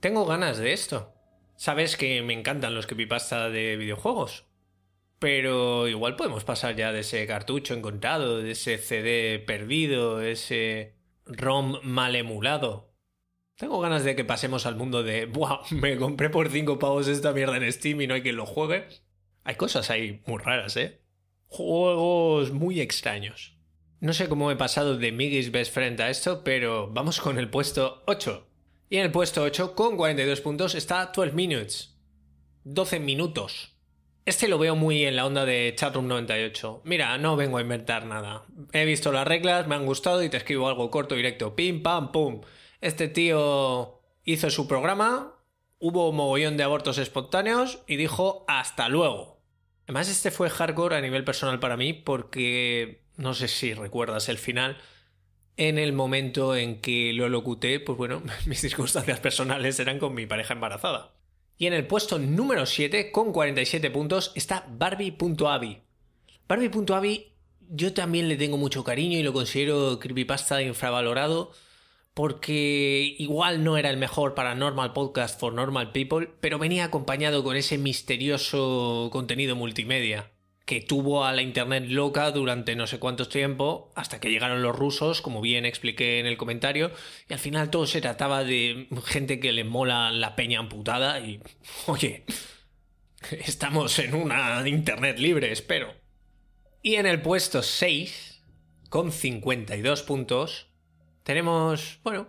Tengo 0.00 0.26
ganas 0.26 0.58
de 0.58 0.72
esto. 0.72 1.14
Sabes 1.56 1.96
que 1.96 2.22
me 2.22 2.32
encantan 2.32 2.74
los 2.74 2.86
creepypasta 2.86 3.48
de 3.50 3.76
videojuegos. 3.76 4.46
Pero 5.18 5.88
igual 5.88 6.16
podemos 6.16 6.44
pasar 6.44 6.76
ya 6.76 6.92
de 6.92 7.00
ese 7.00 7.26
cartucho 7.26 7.74
encontrado, 7.74 8.38
de 8.38 8.50
ese 8.50 8.78
CD 8.78 9.38
perdido, 9.38 10.20
ese 10.20 10.96
ROM 11.24 11.78
mal 11.82 12.16
emulado. 12.16 12.92
Tengo 13.56 13.80
ganas 13.80 14.02
de 14.02 14.16
que 14.16 14.24
pasemos 14.24 14.66
al 14.66 14.76
mundo 14.76 15.02
de, 15.02 15.26
¡buah! 15.26 15.60
Me 15.70 15.96
compré 15.96 16.28
por 16.28 16.50
5 16.50 16.78
pavos 16.78 17.06
esta 17.06 17.32
mierda 17.32 17.56
en 17.56 17.72
Steam 17.72 18.00
y 18.00 18.06
no 18.06 18.14
hay 18.14 18.22
quien 18.22 18.36
lo 18.36 18.46
juegue. 18.46 18.88
Hay 19.44 19.54
cosas 19.54 19.90
ahí 19.90 20.22
muy 20.26 20.42
raras, 20.42 20.76
¿eh? 20.76 21.00
Juegos 21.46 22.50
muy 22.50 22.80
extraños. 22.80 23.56
No 24.00 24.12
sé 24.12 24.28
cómo 24.28 24.50
he 24.50 24.56
pasado 24.56 24.98
de 24.98 25.12
Miggy's 25.12 25.52
Best 25.52 25.72
Friend 25.72 26.00
a 26.00 26.10
esto, 26.10 26.42
pero 26.42 26.90
vamos 26.90 27.20
con 27.20 27.38
el 27.38 27.48
puesto 27.48 28.02
8. 28.06 28.46
Y 28.88 28.96
en 28.96 29.04
el 29.04 29.10
puesto 29.10 29.42
8, 29.42 29.74
con 29.74 29.96
42 29.96 30.40
puntos, 30.40 30.74
está 30.74 31.12
12 31.14 31.32
Minutes. 31.32 31.94
12 32.64 32.98
minutos. 33.00 33.74
Este 34.26 34.48
lo 34.48 34.58
veo 34.58 34.74
muy 34.74 35.04
en 35.04 35.16
la 35.16 35.26
onda 35.26 35.44
de 35.44 35.74
Chatroom 35.76 36.08
98. 36.08 36.80
Mira, 36.84 37.18
no 37.18 37.36
vengo 37.36 37.58
a 37.58 37.60
inventar 37.60 38.06
nada. 38.06 38.44
He 38.72 38.86
visto 38.86 39.12
las 39.12 39.28
reglas, 39.28 39.66
me 39.66 39.74
han 39.74 39.84
gustado 39.84 40.22
y 40.22 40.30
te 40.30 40.38
escribo 40.38 40.68
algo 40.68 40.90
corto, 40.90 41.14
directo. 41.14 41.54
Pim, 41.54 41.82
pam, 41.82 42.10
pum. 42.10 42.40
Este 42.80 43.08
tío 43.08 44.00
hizo 44.24 44.48
su 44.48 44.66
programa, 44.66 45.34
hubo 45.78 46.08
un 46.08 46.16
mogollón 46.16 46.56
de 46.56 46.62
abortos 46.62 46.96
espontáneos 46.96 47.82
y 47.86 47.96
dijo 47.96 48.46
hasta 48.48 48.88
luego. 48.88 49.42
Además, 49.84 50.08
este 50.08 50.30
fue 50.30 50.48
hardcore 50.48 50.96
a 50.96 51.02
nivel 51.02 51.24
personal 51.24 51.60
para 51.60 51.76
mí 51.76 51.92
porque 51.92 53.04
no 53.16 53.34
sé 53.34 53.48
si 53.48 53.74
recuerdas 53.74 54.30
el 54.30 54.38
final 54.38 54.78
en 55.56 55.78
el 55.78 55.92
momento 55.92 56.56
en 56.56 56.80
que 56.80 57.12
lo 57.12 57.28
locuté, 57.28 57.80
pues 57.80 57.96
bueno, 57.96 58.22
mis 58.46 58.60
circunstancias 58.60 59.20
personales 59.20 59.78
eran 59.78 59.98
con 59.98 60.14
mi 60.14 60.26
pareja 60.26 60.54
embarazada. 60.54 61.12
Y 61.56 61.66
en 61.66 61.72
el 61.72 61.86
puesto 61.86 62.18
número 62.18 62.66
7, 62.66 63.12
con 63.12 63.32
47 63.32 63.90
puntos, 63.90 64.32
está 64.34 64.66
Barbie.avi. 64.68 65.78
Barbie.avi 66.48 67.34
yo 67.70 67.94
también 67.94 68.28
le 68.28 68.36
tengo 68.36 68.56
mucho 68.56 68.84
cariño 68.84 69.18
y 69.18 69.22
lo 69.22 69.32
considero 69.32 69.98
creepypasta 69.98 70.62
infravalorado 70.62 71.52
porque 72.12 73.16
igual 73.18 73.64
no 73.64 73.76
era 73.76 73.90
el 73.90 73.96
mejor 73.96 74.34
para 74.34 74.54
Normal 74.54 74.92
Podcast 74.92 75.40
for 75.40 75.52
Normal 75.52 75.90
People, 75.90 76.30
pero 76.40 76.58
venía 76.58 76.84
acompañado 76.84 77.42
con 77.42 77.56
ese 77.56 77.78
misterioso 77.78 79.08
contenido 79.12 79.56
multimedia 79.56 80.30
que 80.64 80.80
tuvo 80.80 81.24
a 81.24 81.32
la 81.32 81.42
internet 81.42 81.84
loca 81.88 82.30
durante 82.30 82.74
no 82.74 82.86
sé 82.86 82.98
cuánto 82.98 83.28
tiempo, 83.28 83.92
hasta 83.94 84.18
que 84.18 84.30
llegaron 84.30 84.62
los 84.62 84.74
rusos, 84.74 85.20
como 85.20 85.40
bien 85.40 85.66
expliqué 85.66 86.20
en 86.20 86.26
el 86.26 86.38
comentario, 86.38 86.90
y 87.28 87.34
al 87.34 87.38
final 87.38 87.70
todo 87.70 87.86
se 87.86 88.00
trataba 88.00 88.44
de 88.44 88.88
gente 89.04 89.40
que 89.40 89.52
le 89.52 89.64
mola 89.64 90.10
la 90.10 90.36
peña 90.36 90.60
amputada 90.60 91.20
y, 91.20 91.40
oye, 91.86 92.24
estamos 93.30 93.98
en 93.98 94.14
una 94.14 94.66
internet 94.66 95.18
libre, 95.18 95.52
espero. 95.52 95.92
Y 96.82 96.94
en 96.94 97.06
el 97.06 97.20
puesto 97.20 97.62
6, 97.62 98.42
con 98.88 99.12
52 99.12 100.02
puntos, 100.02 100.68
tenemos, 101.24 102.00
bueno, 102.02 102.28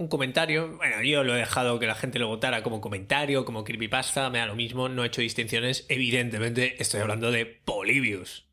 un 0.00 0.08
comentario. 0.08 0.78
Bueno, 0.78 1.02
yo 1.02 1.22
lo 1.24 1.36
he 1.36 1.38
dejado 1.38 1.78
que 1.78 1.86
la 1.86 1.94
gente 1.94 2.18
lo 2.18 2.28
votara 2.28 2.62
como 2.62 2.80
comentario, 2.80 3.44
como 3.44 3.64
creepypasta, 3.64 4.30
me 4.30 4.38
da 4.38 4.46
lo 4.46 4.56
mismo, 4.56 4.88
no 4.88 5.04
he 5.04 5.08
hecho 5.08 5.20
distinciones. 5.20 5.84
Evidentemente 5.90 6.80
estoy 6.80 7.02
hablando 7.02 7.30
de 7.30 7.44
Polybius. 7.44 8.48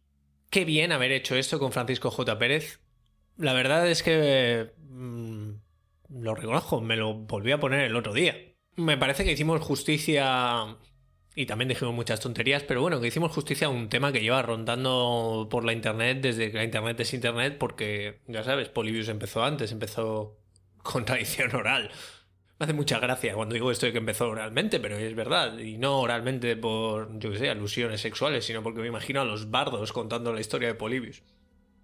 Qué 0.50 0.66
bien 0.66 0.92
haber 0.92 1.14
hecho 1.14 1.38
esto 1.38 1.58
con 1.58 1.72
Francisco 1.72 2.12
J. 2.12 2.38
Pérez. 2.38 2.82
La 3.38 3.54
verdad 3.54 3.88
es 3.88 4.04
que... 4.04 4.74
Mm, 4.90 5.52
lo 6.20 6.36
reconozco, 6.36 6.82
me 6.82 6.98
lo 6.98 7.14
volví 7.14 7.54
a 7.54 7.62
poner 7.62 7.82
el 7.82 7.96
otro 7.96 8.14
día. 8.14 8.36
Me 8.76 8.98
parece 8.98 9.24
que 9.24 9.32
hicimos 9.32 9.62
justicia... 9.62 10.78
Y 11.34 11.46
también 11.46 11.70
dijimos 11.70 11.94
muchas 11.94 12.20
tonterías, 12.20 12.64
pero 12.64 12.82
bueno, 12.82 13.00
que 13.00 13.08
hicimos 13.08 13.32
justicia 13.32 13.68
a 13.68 13.70
un 13.70 13.90
tema 13.90 14.12
que 14.12 14.22
lleva 14.22 14.42
rondando 14.42 15.48
por 15.50 15.64
la 15.64 15.72
internet 15.72 16.20
desde 16.20 16.52
que 16.52 16.58
la 16.58 16.64
internet 16.64 17.00
es 17.00 17.14
internet, 17.14 17.58
porque 17.60 18.22
ya 18.28 18.44
sabes, 18.44 18.70
Polybius 18.70 19.08
empezó 19.08 19.44
antes, 19.44 19.72
empezó 19.72 20.40
con 20.92 21.06
tradición 21.06 21.56
oral. 21.56 21.92
Me 22.60 22.64
hace 22.64 22.74
mucha 22.74 23.00
gracia 23.00 23.36
cuando 23.36 23.54
digo 23.54 23.70
esto 23.70 23.86
de 23.86 23.92
que 23.92 24.00
empezó 24.00 24.30
oralmente, 24.30 24.80
pero 24.80 24.98
es 24.98 25.14
verdad. 25.16 25.60
Y 25.60 25.78
no 25.78 26.00
oralmente 26.00 26.56
por, 26.56 27.20
yo 27.20 27.32
qué 27.32 27.38
sé, 27.38 27.50
alusiones 27.50 28.02
sexuales, 28.02 28.46
sino 28.46 28.64
porque 28.64 28.82
me 28.82 28.88
imagino 28.88 29.22
a 29.22 29.26
los 29.26 29.52
bardos 29.52 29.94
contando 29.94 30.34
la 30.34 30.42
historia 30.42 30.70
de 30.70 30.74
Polybius. 30.74 31.22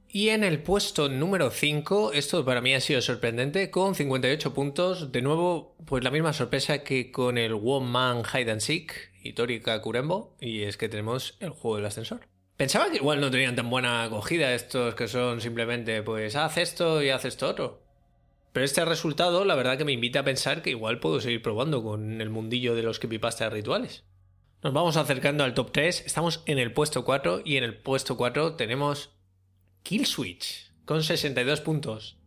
Y 0.10 0.30
en 0.30 0.44
el 0.44 0.62
puesto 0.62 1.10
número 1.10 1.52
5, 1.52 2.14
esto 2.14 2.46
para 2.46 2.62
mí 2.62 2.74
ha 2.74 2.82
sido 2.82 3.02
sorprendente, 3.02 3.70
con 3.70 3.94
58 3.94 4.54
puntos. 4.54 5.12
De 5.12 5.22
nuevo, 5.22 5.76
pues 5.86 6.04
la 6.04 6.12
misma 6.12 6.34
sorpresa 6.34 6.84
que 6.84 7.12
con 7.12 7.38
el 7.38 7.54
One 7.54 7.88
Man 7.88 8.24
Hide 8.32 8.52
and 8.52 8.62
Seek 8.62 9.12
y 9.24 9.34
Torika 9.34 9.80
Kurembo, 9.82 10.36
y 10.40 10.64
es 10.64 10.78
que 10.78 10.90
tenemos 10.90 11.38
el 11.40 11.50
juego 11.50 11.78
del 11.78 11.86
ascensor. 11.86 12.28
Pensaba 12.58 12.90
que 12.90 12.98
igual 12.98 13.22
no 13.22 13.32
tenían 13.32 13.56
tan 13.56 13.70
buena 13.70 14.04
acogida 14.04 14.54
estos 14.54 14.96
que 14.96 15.08
son 15.08 15.42
simplemente, 15.42 16.04
pues 16.04 16.36
haz 16.36 16.58
esto 16.58 17.02
y 17.02 17.10
haz 17.10 17.26
esto 17.26 17.48
otro. 17.48 17.83
Pero 18.54 18.66
este 18.66 18.86
resultado, 18.86 19.46
la 19.46 19.56
verdad 19.56 19.80
que 19.80 19.84
me 19.84 19.94
invita 19.94 20.20
a 20.20 20.24
pensar 20.24 20.62
que 20.62 20.70
igual 20.70 21.00
puedo 21.00 21.20
seguir 21.20 21.42
probando 21.42 21.84
con 21.84 22.22
el 22.22 22.30
mundillo 22.30 22.76
de 22.76 22.84
los 22.84 23.00
creepypastas 23.00 23.52
rituales. 23.52 24.06
Nos 24.62 24.74
vamos 24.74 24.96
acercando 24.96 25.44
al 25.44 25.56
top 25.56 25.72
3, 25.72 26.04
estamos 26.06 26.44
en 26.46 26.60
el 26.60 26.72
puesto 26.72 27.04
4 27.04 27.42
y 27.44 27.58
en 27.58 27.64
el 27.64 27.76
puesto 27.76 28.16
4 28.16 28.56
tenemos 28.56 29.10
Kill 29.82 30.06
Switch 30.06 30.72
con 30.86 31.04
62 31.04 31.62
puntos. 31.62 32.20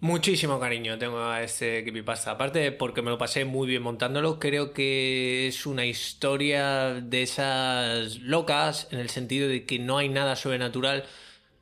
Muchísimo 0.00 0.60
cariño 0.60 0.98
tengo 0.98 1.18
a 1.18 1.42
este 1.42 1.82
creepypasta, 1.82 2.32
aparte 2.32 2.70
porque 2.70 3.02
me 3.02 3.10
lo 3.10 3.18
pasé 3.18 3.46
muy 3.46 3.66
bien 3.66 3.82
montándolo, 3.82 4.38
creo 4.38 4.72
que 4.72 5.48
es 5.48 5.64
una 5.64 5.86
historia 5.86 6.92
de 6.92 7.22
esas 7.22 8.18
locas 8.18 8.86
en 8.92 9.00
el 9.00 9.08
sentido 9.08 9.48
de 9.48 9.64
que 9.64 9.78
no 9.78 9.96
hay 9.96 10.10
nada 10.10 10.36
sobrenatural, 10.36 11.04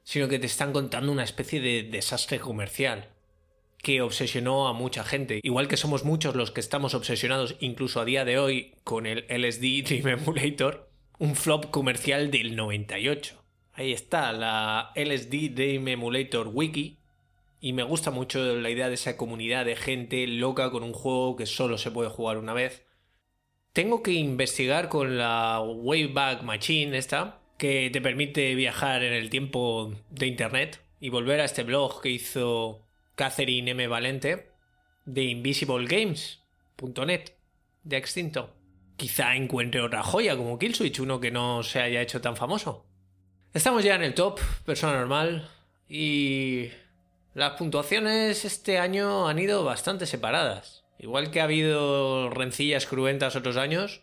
sino 0.03 0.29
que 0.29 0.41
te 0.41 0.47
están 0.47 0.73
contando 0.73 1.13
una 1.13 1.25
especie 1.25 1.61
de 1.61 1.85
desastre 1.85 2.41
comercial 2.41 3.16
que 3.87 4.03
obsesionó 4.03 4.67
a 4.67 4.73
mucha 4.73 5.05
gente. 5.05 5.39
Igual 5.45 5.69
que 5.69 5.77
somos 5.77 6.05
muchos 6.05 6.35
los 6.35 6.51
que 6.51 6.59
estamos 6.59 6.95
obsesionados 6.95 7.55
incluso 7.61 8.01
a 8.01 8.05
día 8.05 8.25
de 8.25 8.37
hoy 8.37 8.75
con 8.83 9.07
el 9.07 9.25
LSD 9.29 9.85
Dream 9.87 10.19
Emulator, 10.19 10.91
un 11.21 11.37
flop 11.37 11.71
comercial 11.71 12.33
del 12.33 12.57
98. 12.57 13.41
Ahí 13.75 13.93
está, 13.93 14.33
la 14.33 14.91
LSD 14.97 15.55
Dream 15.55 15.87
Emulator 15.87 16.51
Wiki. 16.53 16.99
Y 17.61 17.75
me 17.75 17.85
gusta 17.85 18.11
mucho 18.11 18.57
la 18.57 18.71
idea 18.71 18.89
de 18.89 18.95
esa 18.95 19.17
comunidad 19.17 19.65
de 19.65 19.77
gente 19.77 20.27
loca 20.27 20.73
con 20.73 20.83
un 20.83 20.93
juego 20.93 21.37
que 21.37 21.47
solo 21.47 21.79
se 21.79 21.93
puede 21.93 22.11
jugar 22.11 22.39
una 22.39 22.55
vez. 22.55 22.85
Tengo 23.73 24.03
que 24.03 24.15
investigar 24.15 24.89
con 24.89 25.17
la 25.17 25.61
Wayback 25.61 26.43
Machine 26.43 26.99
esta, 26.99 27.39
que 27.57 27.89
te 27.93 28.01
permite 28.01 28.53
viajar 28.57 29.05
en 29.05 29.13
el 29.13 29.31
tiempo 29.31 29.95
de 30.11 30.27
Internet 30.27 30.83
y 30.99 31.11
volver 31.11 31.41
a 31.41 31.45
este 31.45 31.63
blog 31.63 32.03
que 32.03 32.11
hizo 32.11 32.86
Catherine 33.17 33.71
M. 33.71 33.89
Valente 33.89 34.53
de 35.07 35.25
InvisibleGames.net 35.25 37.33
de 37.83 37.97
Extinto. 37.97 38.55
Quizá 38.97 39.35
encuentre 39.37 39.81
otra 39.81 40.03
joya 40.03 40.37
como 40.37 40.59
Killswitch, 40.59 41.01
uno 41.01 41.19
que 41.19 41.31
no 41.31 41.63
se 41.63 41.81
haya 41.81 42.03
hecho 42.03 42.21
tan 42.21 42.37
famoso. 42.37 42.85
Estamos 43.55 43.85
ya 43.85 43.95
en 43.95 44.03
el 44.03 44.15
top, 44.15 44.39
persona 44.65 44.99
normal, 44.99 45.49
y 45.89 46.69
las 47.33 47.53
puntuaciones 47.53 48.45
este 48.45 48.79
año 48.79 49.29
han 49.29 49.39
ido 49.39 49.65
bastante 49.65 50.05
separadas. 50.05 50.85
Igual 50.99 51.31
que 51.31 51.41
ha 51.41 51.45
habido 51.45 52.29
rencillas 52.29 52.87
cruentas 52.87 53.35
otros 53.35 53.57
años, 53.57 54.03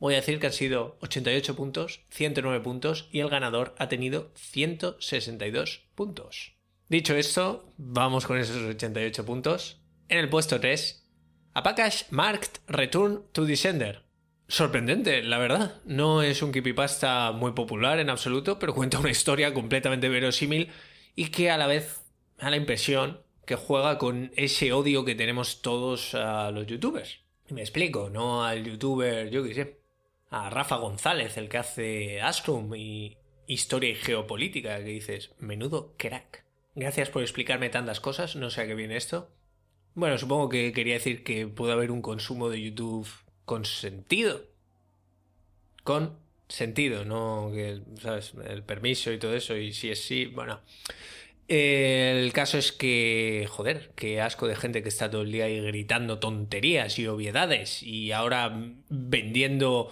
voy 0.00 0.14
a 0.14 0.18
decir 0.18 0.40
que 0.40 0.48
han 0.48 0.52
sido 0.52 0.96
88 1.02 1.54
puntos, 1.54 2.00
109 2.10 2.64
puntos 2.64 3.08
y 3.12 3.20
el 3.20 3.28
ganador 3.28 3.76
ha 3.78 3.88
tenido 3.88 4.32
162 4.34 5.84
puntos. 5.94 6.59
Dicho 6.90 7.14
esto, 7.14 7.72
vamos 7.76 8.26
con 8.26 8.36
esos 8.36 8.56
88 8.56 9.24
puntos. 9.24 9.80
En 10.08 10.18
el 10.18 10.28
puesto 10.28 10.58
3, 10.58 11.06
A 11.54 11.62
Marked 12.10 12.58
Return 12.66 13.22
to 13.30 13.44
Descender. 13.44 14.02
Sorprendente, 14.48 15.22
la 15.22 15.38
verdad. 15.38 15.80
No 15.84 16.20
es 16.20 16.42
un 16.42 16.50
creepypasta 16.50 17.30
muy 17.30 17.52
popular 17.52 18.00
en 18.00 18.10
absoluto, 18.10 18.58
pero 18.58 18.74
cuenta 18.74 18.98
una 18.98 19.12
historia 19.12 19.54
completamente 19.54 20.08
verosímil 20.08 20.72
y 21.14 21.26
que 21.26 21.52
a 21.52 21.58
la 21.58 21.68
vez 21.68 22.00
da 22.38 22.50
la 22.50 22.56
impresión 22.56 23.20
que 23.46 23.54
juega 23.54 23.96
con 23.96 24.32
ese 24.34 24.72
odio 24.72 25.04
que 25.04 25.14
tenemos 25.14 25.62
todos 25.62 26.16
a 26.16 26.50
los 26.50 26.66
youtubers. 26.66 27.20
Y 27.48 27.54
me 27.54 27.60
explico, 27.60 28.10
no 28.10 28.44
al 28.44 28.64
youtuber, 28.64 29.30
yo 29.30 29.44
qué 29.44 29.54
sé, 29.54 29.80
a 30.28 30.50
Rafa 30.50 30.74
González, 30.78 31.36
el 31.36 31.48
que 31.48 31.58
hace 31.58 32.20
Astrum 32.20 32.74
y 32.74 33.16
historia 33.46 33.90
y 33.90 33.94
geopolítica, 33.94 34.78
que 34.78 34.90
dices, 34.90 35.30
menudo 35.38 35.94
crack. 35.96 36.49
Gracias 36.74 37.10
por 37.10 37.22
explicarme 37.22 37.68
tantas 37.68 38.00
cosas, 38.00 38.36
no 38.36 38.50
sé 38.50 38.62
a 38.62 38.66
qué 38.66 38.74
viene 38.74 38.96
esto. 38.96 39.30
Bueno, 39.94 40.18
supongo 40.18 40.48
que 40.48 40.72
quería 40.72 40.94
decir 40.94 41.24
que 41.24 41.46
puede 41.46 41.72
haber 41.72 41.90
un 41.90 42.02
consumo 42.02 42.48
de 42.48 42.62
YouTube 42.62 43.08
con 43.44 43.64
sentido. 43.64 44.46
Con 45.82 46.18
sentido, 46.48 47.04
no 47.04 47.50
que, 47.52 47.80
¿sabes? 48.00 48.34
El 48.46 48.62
permiso 48.62 49.12
y 49.12 49.18
todo 49.18 49.34
eso, 49.34 49.56
y 49.56 49.72
si 49.72 49.90
es 49.90 50.04
sí, 50.04 50.26
bueno. 50.26 50.60
El 51.48 52.32
caso 52.32 52.58
es 52.58 52.70
que, 52.70 53.46
joder, 53.48 53.90
qué 53.96 54.20
asco 54.20 54.46
de 54.46 54.54
gente 54.54 54.84
que 54.84 54.88
está 54.88 55.10
todo 55.10 55.22
el 55.22 55.32
día 55.32 55.46
ahí 55.46 55.60
gritando 55.60 56.20
tonterías 56.20 56.96
y 57.00 57.08
obviedades 57.08 57.82
y 57.82 58.12
ahora 58.12 58.56
vendiendo 58.88 59.90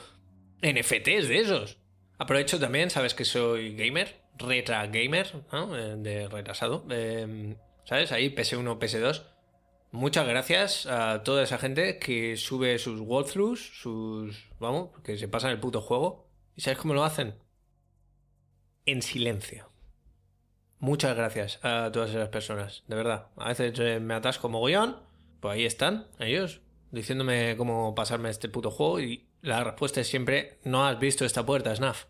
NFTs 0.62 1.26
de 1.28 1.38
esos. 1.38 1.78
Aprovecho 2.16 2.60
también, 2.60 2.90
sabes 2.90 3.14
que 3.14 3.24
soy 3.24 3.74
gamer, 3.74 4.20
Retra 4.38 4.86
Gamer, 4.86 5.44
¿no? 5.52 5.76
Eh, 5.76 5.96
de 5.96 6.28
retrasado. 6.28 6.84
Em, 6.90 7.56
¿Sabes? 7.84 8.12
Ahí 8.12 8.34
PS1, 8.34 8.78
PS2. 8.78 9.24
Muchas 9.90 10.28
gracias 10.28 10.86
a 10.86 11.22
toda 11.22 11.42
esa 11.42 11.58
gente 11.58 11.98
que 11.98 12.36
sube 12.36 12.78
sus 12.78 13.00
walkthroughs, 13.00 13.80
sus... 13.80 14.50
Vamos, 14.60 14.90
que 15.02 15.16
se 15.16 15.28
pasan 15.28 15.50
el 15.50 15.60
puto 15.60 15.80
juego. 15.80 16.28
¿Y 16.54 16.60
sabes 16.60 16.78
cómo 16.78 16.92
lo 16.94 17.04
hacen? 17.04 17.36
En 18.84 19.00
silencio. 19.00 19.70
Muchas 20.80 21.16
gracias 21.16 21.58
a 21.64 21.90
todas 21.90 22.10
esas 22.10 22.28
personas, 22.28 22.84
de 22.86 22.96
verdad. 22.96 23.28
A 23.36 23.48
veces 23.48 23.78
eh, 23.80 23.98
me 23.98 24.14
atasco 24.14 24.48
mogollón, 24.48 24.98
pues 25.40 25.54
ahí 25.54 25.64
están 25.64 26.06
ellos, 26.20 26.60
diciéndome 26.92 27.56
cómo 27.56 27.94
pasarme 27.94 28.30
este 28.30 28.48
puto 28.48 28.70
juego 28.70 29.00
y 29.00 29.28
la 29.40 29.64
respuesta 29.64 30.00
es 30.00 30.08
siempre, 30.08 30.58
no 30.64 30.86
has 30.86 30.98
visto 30.98 31.24
esta 31.24 31.44
puerta, 31.44 31.74
Snaf. 31.74 32.04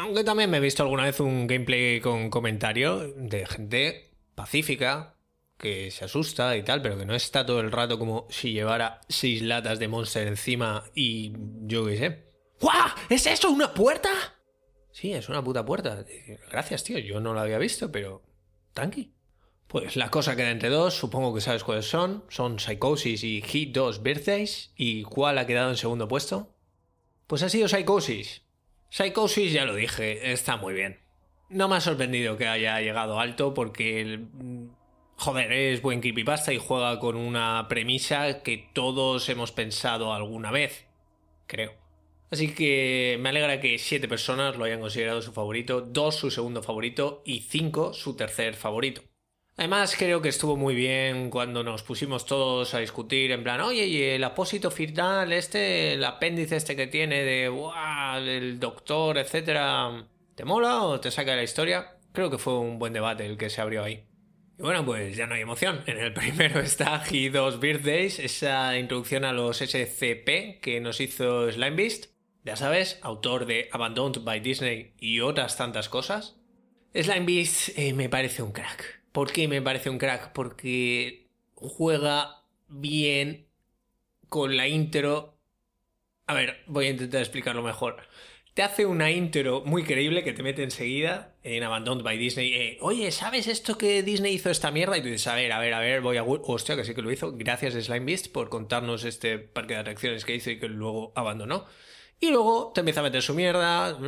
Aunque 0.00 0.24
también 0.24 0.48
me 0.48 0.56
he 0.56 0.60
visto 0.60 0.82
alguna 0.82 1.04
vez 1.04 1.20
un 1.20 1.46
gameplay 1.46 2.00
con 2.00 2.30
comentario 2.30 3.12
de 3.16 3.44
gente 3.46 4.14
pacífica 4.34 5.16
que 5.58 5.90
se 5.90 6.06
asusta 6.06 6.56
y 6.56 6.62
tal, 6.62 6.80
pero 6.80 6.96
que 6.96 7.04
no 7.04 7.14
está 7.14 7.44
todo 7.44 7.60
el 7.60 7.70
rato 7.70 7.98
como 7.98 8.26
si 8.30 8.52
llevara 8.52 9.02
seis 9.10 9.42
latas 9.42 9.78
de 9.78 9.88
Monster 9.88 10.26
encima 10.26 10.84
y 10.94 11.34
yo 11.66 11.84
qué 11.84 11.98
sé. 11.98 12.24
¡Guau! 12.62 12.88
¿Es 13.10 13.26
eso 13.26 13.50
una 13.50 13.74
puerta? 13.74 14.08
Sí, 14.90 15.12
es 15.12 15.28
una 15.28 15.44
puta 15.44 15.66
puerta. 15.66 16.02
Gracias, 16.50 16.82
tío. 16.82 16.98
Yo 16.98 17.20
no 17.20 17.34
la 17.34 17.42
había 17.42 17.58
visto, 17.58 17.92
pero... 17.92 18.22
Tranqui. 18.72 19.12
Pues 19.66 19.96
la 19.96 20.10
cosa 20.10 20.34
queda 20.34 20.50
entre 20.50 20.70
dos, 20.70 20.94
supongo 20.94 21.34
que 21.34 21.42
sabes 21.42 21.62
cuáles 21.62 21.86
son. 21.86 22.24
Son 22.30 22.58
Psychosis 22.58 23.22
y 23.22 23.42
Hit 23.42 23.74
2 23.74 24.02
Birthdays. 24.02 24.72
¿Y 24.76 25.02
cuál 25.02 25.36
ha 25.36 25.46
quedado 25.46 25.70
en 25.70 25.76
segundo 25.76 26.08
puesto? 26.08 26.56
Pues 27.26 27.42
ha 27.42 27.50
sido 27.50 27.68
Psychosis. 27.68 28.42
Psychosis, 28.90 29.52
ya 29.52 29.64
lo 29.64 29.74
dije, 29.74 30.32
está 30.32 30.56
muy 30.56 30.74
bien. 30.74 30.98
No 31.48 31.68
me 31.68 31.76
ha 31.76 31.80
sorprendido 31.80 32.36
que 32.36 32.48
haya 32.48 32.80
llegado 32.80 33.20
alto 33.20 33.54
porque, 33.54 34.20
joder, 35.16 35.52
es 35.52 35.80
buen 35.80 36.00
creepypasta 36.00 36.52
y 36.52 36.58
juega 36.58 36.98
con 36.98 37.16
una 37.16 37.66
premisa 37.68 38.42
que 38.42 38.68
todos 38.72 39.28
hemos 39.28 39.52
pensado 39.52 40.12
alguna 40.12 40.50
vez, 40.50 40.86
creo. 41.46 41.72
Así 42.32 42.52
que 42.52 43.16
me 43.20 43.28
alegra 43.28 43.60
que 43.60 43.78
siete 43.78 44.08
personas 44.08 44.56
lo 44.56 44.64
hayan 44.64 44.80
considerado 44.80 45.22
su 45.22 45.32
favorito, 45.32 45.80
dos 45.80 46.16
su 46.16 46.30
segundo 46.30 46.62
favorito 46.62 47.22
y 47.24 47.40
cinco 47.40 47.92
su 47.92 48.16
tercer 48.16 48.54
favorito. 48.54 49.02
Además, 49.56 49.94
creo 49.94 50.22
que 50.22 50.30
estuvo 50.30 50.56
muy 50.56 50.74
bien 50.74 51.28
cuando 51.28 51.62
nos 51.62 51.82
pusimos 51.82 52.24
todos 52.24 52.72
a 52.72 52.78
discutir 52.78 53.30
en 53.30 53.42
plan, 53.42 53.60
oye, 53.60 53.86
y 53.86 54.02
el 54.02 54.24
apósito 54.24 54.70
final, 54.70 55.32
este, 55.32 55.92
el 55.92 56.04
apéndice 56.04 56.56
este 56.56 56.76
que 56.76 56.86
tiene 56.86 57.22
de, 57.24 57.50
el 58.18 58.58
doctor, 58.60 59.18
etcétera, 59.18 60.06
¿te 60.34 60.44
mola 60.44 60.82
o 60.82 61.00
te 61.00 61.10
saca 61.10 61.32
de 61.32 61.38
la 61.38 61.42
historia? 61.42 61.96
Creo 62.12 62.30
que 62.30 62.38
fue 62.38 62.58
un 62.58 62.78
buen 62.78 62.92
debate 62.92 63.26
el 63.26 63.36
que 63.36 63.50
se 63.50 63.60
abrió 63.60 63.84
ahí. 63.84 64.04
Y 64.58 64.62
bueno, 64.62 64.84
pues 64.84 65.16
ya 65.16 65.26
no 65.26 65.34
hay 65.34 65.40
emoción. 65.40 65.82
En 65.86 65.98
el 65.98 66.12
primero 66.14 66.60
está 66.60 67.02
He2 67.02 67.58
Birthdays, 67.60 68.18
esa 68.18 68.76
introducción 68.76 69.24
a 69.24 69.32
los 69.32 69.58
SCP 69.58 70.60
que 70.60 70.80
nos 70.82 71.00
hizo 71.00 71.50
Slime 71.50 71.76
Beast. 71.76 72.06
Ya 72.44 72.56
sabes, 72.56 72.98
autor 73.02 73.46
de 73.46 73.68
Abandoned 73.72 74.22
by 74.22 74.40
Disney 74.40 74.94
y 74.98 75.20
otras 75.20 75.56
tantas 75.56 75.88
cosas. 75.88 76.36
Slime 76.94 77.26
Beast 77.26 77.70
eh, 77.78 77.92
me 77.94 78.08
parece 78.08 78.42
un 78.42 78.52
crack. 78.52 79.02
¿Por 79.12 79.32
qué 79.32 79.48
me 79.48 79.62
parece 79.62 79.90
un 79.90 79.98
crack? 79.98 80.32
Porque 80.32 81.28
juega 81.54 82.44
bien 82.68 83.46
con 84.28 84.56
la 84.56 84.68
intro. 84.68 85.39
A 86.30 86.32
ver, 86.32 86.60
voy 86.66 86.86
a 86.86 86.90
intentar 86.90 87.22
explicarlo 87.22 87.60
mejor. 87.60 87.96
Te 88.54 88.62
hace 88.62 88.86
una 88.86 89.10
intro 89.10 89.64
muy 89.66 89.82
creíble 89.82 90.22
que 90.22 90.32
te 90.32 90.44
mete 90.44 90.62
enseguida 90.62 91.34
en 91.42 91.64
Abandoned 91.64 92.04
by 92.04 92.16
Disney. 92.16 92.54
Eh, 92.54 92.78
Oye, 92.82 93.10
¿sabes 93.10 93.48
esto 93.48 93.76
que 93.76 94.04
Disney 94.04 94.34
hizo 94.34 94.48
esta 94.48 94.70
mierda? 94.70 94.96
Y 94.96 95.00
tú 95.00 95.08
dices, 95.08 95.26
a 95.26 95.34
ver, 95.34 95.50
a 95.50 95.58
ver, 95.58 95.74
a 95.74 95.80
ver, 95.80 96.02
voy 96.02 96.18
a... 96.18 96.22
Hostia, 96.22 96.76
que 96.76 96.84
sí 96.84 96.94
que 96.94 97.02
lo 97.02 97.10
hizo. 97.10 97.32
Gracias 97.32 97.74
Slime 97.74 98.06
Beast 98.06 98.28
por 98.28 98.48
contarnos 98.48 99.02
este 99.02 99.40
parque 99.40 99.74
de 99.74 99.80
atracciones 99.80 100.24
que 100.24 100.36
hizo 100.36 100.52
y 100.52 100.60
que 100.60 100.68
luego 100.68 101.12
abandonó. 101.16 101.66
Y 102.20 102.30
luego 102.30 102.70
te 102.72 102.82
empieza 102.82 103.00
a 103.00 103.02
meter 103.02 103.22
su 103.22 103.34
mierda 103.34 103.98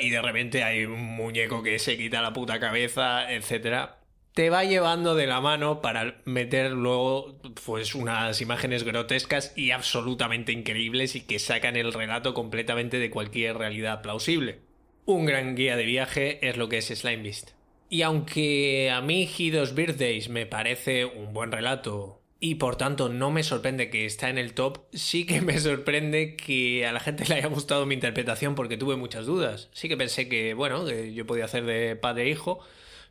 y 0.00 0.08
de 0.08 0.22
repente 0.22 0.62
hay 0.62 0.84
un 0.84 1.02
muñeco 1.02 1.64
que 1.64 1.80
se 1.80 1.96
quita 1.96 2.22
la 2.22 2.32
puta 2.32 2.60
cabeza, 2.60 3.32
etcétera 3.32 3.99
te 4.40 4.48
va 4.48 4.64
llevando 4.64 5.14
de 5.14 5.26
la 5.26 5.42
mano 5.42 5.82
para 5.82 6.22
meter 6.24 6.70
luego 6.70 7.38
pues 7.66 7.94
unas 7.94 8.40
imágenes 8.40 8.84
grotescas 8.84 9.52
y 9.54 9.70
absolutamente 9.70 10.50
increíbles 10.50 11.14
y 11.14 11.20
que 11.20 11.38
sacan 11.38 11.76
el 11.76 11.92
relato 11.92 12.32
completamente 12.32 12.98
de 12.98 13.10
cualquier 13.10 13.58
realidad 13.58 14.00
plausible. 14.00 14.60
Un 15.04 15.26
gran 15.26 15.56
guía 15.56 15.76
de 15.76 15.84
viaje 15.84 16.48
es 16.48 16.56
lo 16.56 16.70
que 16.70 16.78
es 16.78 16.86
Slime 16.86 17.22
Beast. 17.22 17.50
Y 17.90 18.00
aunque 18.00 18.90
a 18.90 19.02
mí 19.02 19.28
Hidos 19.36 19.74
Birthdays 19.74 20.30
me 20.30 20.46
parece 20.46 21.04
un 21.04 21.34
buen 21.34 21.52
relato 21.52 22.22
y 22.40 22.54
por 22.54 22.76
tanto 22.76 23.10
no 23.10 23.30
me 23.30 23.42
sorprende 23.42 23.90
que 23.90 24.06
está 24.06 24.30
en 24.30 24.38
el 24.38 24.54
top, 24.54 24.78
sí 24.94 25.26
que 25.26 25.42
me 25.42 25.60
sorprende 25.60 26.34
que 26.34 26.86
a 26.86 26.92
la 26.92 27.00
gente 27.00 27.26
le 27.28 27.34
haya 27.34 27.48
gustado 27.48 27.84
mi 27.84 27.92
interpretación 27.92 28.54
porque 28.54 28.78
tuve 28.78 28.96
muchas 28.96 29.26
dudas. 29.26 29.68
Sí 29.74 29.90
que 29.90 29.98
pensé 29.98 30.30
que, 30.30 30.54
bueno, 30.54 30.86
que 30.86 31.12
yo 31.12 31.26
podía 31.26 31.44
hacer 31.44 31.66
de 31.66 31.94
padre 31.94 32.22
e 32.22 32.30
hijo, 32.30 32.60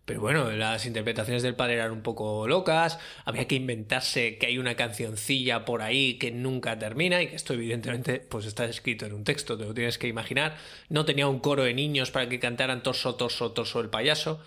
pero 0.09 0.21
bueno, 0.21 0.49
las 0.53 0.87
interpretaciones 0.87 1.43
del 1.43 1.53
padre 1.53 1.75
eran 1.75 1.91
un 1.91 2.01
poco 2.01 2.47
locas, 2.47 2.97
había 3.25 3.47
que 3.47 3.53
inventarse 3.53 4.39
que 4.39 4.47
hay 4.47 4.57
una 4.57 4.73
cancioncilla 4.73 5.65
por 5.65 5.83
ahí 5.83 6.17
que 6.17 6.31
nunca 6.31 6.79
termina 6.79 7.21
y 7.21 7.27
que 7.27 7.35
esto 7.35 7.53
evidentemente 7.53 8.19
pues 8.19 8.47
está 8.47 8.65
escrito 8.65 9.05
en 9.05 9.13
un 9.13 9.23
texto, 9.23 9.55
te 9.55 9.65
lo 9.65 9.73
tienes 9.75 9.99
que 9.99 10.07
imaginar. 10.07 10.57
No 10.89 11.05
tenía 11.05 11.27
un 11.27 11.39
coro 11.39 11.61
de 11.61 11.75
niños 11.75 12.09
para 12.09 12.27
que 12.27 12.39
cantaran 12.39 12.81
torso, 12.81 13.13
torso, 13.17 13.51
torso 13.51 13.81
el 13.81 13.91
payaso. 13.91 14.41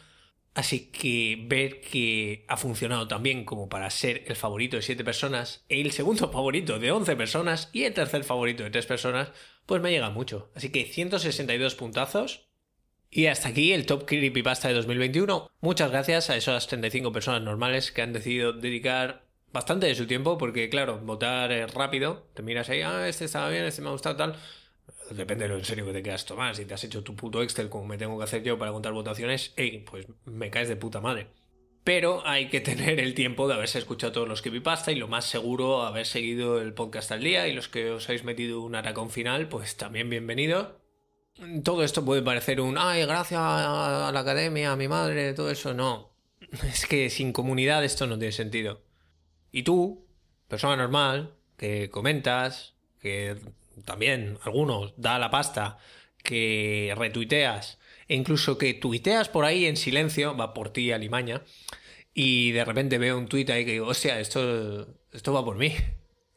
Así 0.53 0.91
que 0.91 1.39
ver 1.47 1.81
que 1.81 2.45
ha 2.49 2.57
funcionado 2.57 3.07
también 3.07 3.45
como 3.45 3.69
para 3.69 3.89
ser 3.91 4.25
el 4.27 4.35
favorito 4.35 4.75
de 4.75 4.83
7 4.83 5.05
personas, 5.05 5.65
el 5.69 5.93
segundo 5.93 6.29
favorito 6.29 6.81
de 6.81 6.91
11 6.91 7.15
personas 7.15 7.71
y 7.73 7.85
el 7.85 7.95
tercer 7.95 8.25
favorito 8.25 8.65
de 8.65 8.71
3 8.71 8.85
personas, 8.87 9.31
pues 9.67 9.81
me 9.81 9.93
llega 9.93 10.11
mucho. 10.11 10.51
Así 10.57 10.73
que 10.73 10.87
162 10.87 11.77
puntazos, 11.77 12.49
y 13.15 13.27
hasta 13.27 13.51
aquí 13.51 13.75
el 13.75 13.85
Top 13.85 14.07
Creepypasta 14.07 14.69
de 14.69 14.75
2021. 14.75 15.51
Muchas 15.61 15.91
gracias 15.91 16.31
a 16.31 16.37
esas 16.37 16.67
35 16.67 17.13
personas 17.13 17.43
normales 17.43 17.93
que 17.93 18.01
han 18.01 18.15
decidido 18.15 18.55
dedicar 18.55 19.27
bastante 19.53 19.87
de 19.87 19.95
su 19.95 20.07
tiempo, 20.07 20.39
porque 20.39 20.71
claro, 20.71 20.99
votar 20.99 21.53
es 21.53 21.73
rápido, 21.75 22.27
te 22.33 22.43
miras 22.43 22.71
ahí, 22.71 22.81
ah, 22.81 23.07
este 23.07 23.27
estaba 23.27 23.51
bien, 23.51 23.67
este 23.67 23.83
me 23.83 23.89
ha 23.89 23.93
gustado, 23.93 24.17
tal. 24.17 24.37
Depende 25.11 25.45
de 25.45 25.51
lo 25.51 25.59
en 25.59 25.65
serio 25.67 25.85
que 25.85 25.93
te 25.93 26.01
quieras 26.01 26.25
tomar. 26.25 26.57
Si 26.57 26.65
te 26.65 26.73
has 26.73 26.85
hecho 26.85 27.05
tu 27.05 27.15
puto 27.15 27.43
Excel 27.43 27.69
como 27.69 27.85
me 27.85 27.99
tengo 27.99 28.17
que 28.17 28.25
hacer 28.25 28.43
yo 28.43 28.59
para 28.59 28.73
contar 28.73 28.95
votaciones, 28.95 29.53
hey, 29.57 29.85
pues 29.89 30.07
me 30.25 30.51
caes 30.51 30.69
de 30.69 30.77
puta 30.77 31.03
madre. 31.03 31.27
Pero 31.85 32.27
hay 32.27 32.49
que 32.49 32.61
tener 32.63 32.99
el 32.99 33.13
tiempo 33.13 33.47
de 33.47 33.55
haberse 33.55 33.79
escuchado 33.79 34.13
todos 34.13 34.29
los 34.29 34.41
creepypasta 34.41 34.91
y 34.91 34.95
lo 34.95 35.09
más 35.09 35.27
seguro 35.27 35.83
haber 35.83 36.07
seguido 36.07 36.63
el 36.63 36.73
podcast 36.73 37.13
al 37.13 37.23
día 37.23 37.47
y 37.47 37.53
los 37.53 37.69
que 37.69 37.91
os 37.91 38.09
habéis 38.09 38.25
metido 38.25 38.63
un 38.63 38.75
aracón 38.75 39.11
final, 39.11 39.49
pues 39.49 39.77
también 39.77 40.09
bienvenido 40.09 40.82
todo 41.65 41.83
esto 41.83 42.05
puede 42.05 42.23
parecer 42.23 42.61
un, 42.61 42.77
ay, 42.79 43.03
gracias 43.03 43.41
a 43.41 44.11
la 44.13 44.21
academia, 44.21 44.73
a 44.73 44.77
mi 44.77 44.89
madre, 44.89 45.35
todo 45.35 45.51
eso. 45.51 45.75
No. 45.75 46.13
Es 46.69 46.87
que 46.87 47.09
sin 47.09 47.33
comunidad 47.33 47.85
esto 47.85 48.07
no 48.07 48.19
tiene 48.19 48.33
sentido. 48.33 48.83
Y 49.51 49.63
tú, 49.63 50.07
persona 50.49 50.77
normal, 50.77 51.35
que 51.57 51.91
comentas, 51.91 52.75
que 53.01 53.37
también 53.85 54.39
algunos 54.43 54.93
da 54.97 55.19
la 55.19 55.31
pasta, 55.31 55.79
que 56.23 56.95
retuiteas, 56.97 57.79
e 58.09 58.15
incluso 58.15 58.59
que 58.59 58.75
tuiteas 58.75 59.29
por 59.29 59.45
ahí 59.45 59.67
en 59.67 59.77
silencio, 59.77 60.37
va 60.37 60.55
por 60.55 60.71
ti, 60.71 60.93
Alimaña, 60.93 61.43
y 62.15 62.53
de 62.53 62.65
repente 62.65 62.99
veo 62.99 63.19
un 63.19 63.29
tuit 63.29 63.49
ahí 63.51 63.65
que 63.65 63.73
digo, 63.73 63.87
hostia, 63.87 64.21
esto, 64.21 64.87
esto 65.13 65.33
va 65.33 65.45
por 65.45 65.57
mí. 65.57 65.75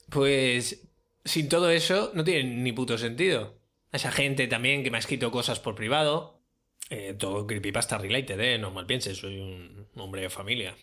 Pues 0.08 0.88
sin 1.25 1.49
todo 1.49 1.71
eso 1.71 2.12
no 2.13 2.23
tiene 2.23 2.43
ni 2.43 2.71
puto 2.71 2.95
sentido 2.95 3.55
esa 3.95 4.12
gente 4.12 4.47
también 4.47 4.84
que 4.84 4.91
me 4.91 4.97
ha 4.97 4.99
escrito 4.99 5.31
cosas 5.31 5.60
por 5.60 5.75
privado. 5.75 6.41
Eh, 6.89 7.15
todo 7.17 7.47
creepypasta 7.47 7.97
related, 7.97 8.39
¿eh? 8.39 8.58
No 8.58 8.71
mal 8.71 8.86
pienses, 8.86 9.17
soy 9.17 9.39
un 9.39 9.88
hombre 9.95 10.21
de 10.21 10.29
familia. 10.29 10.75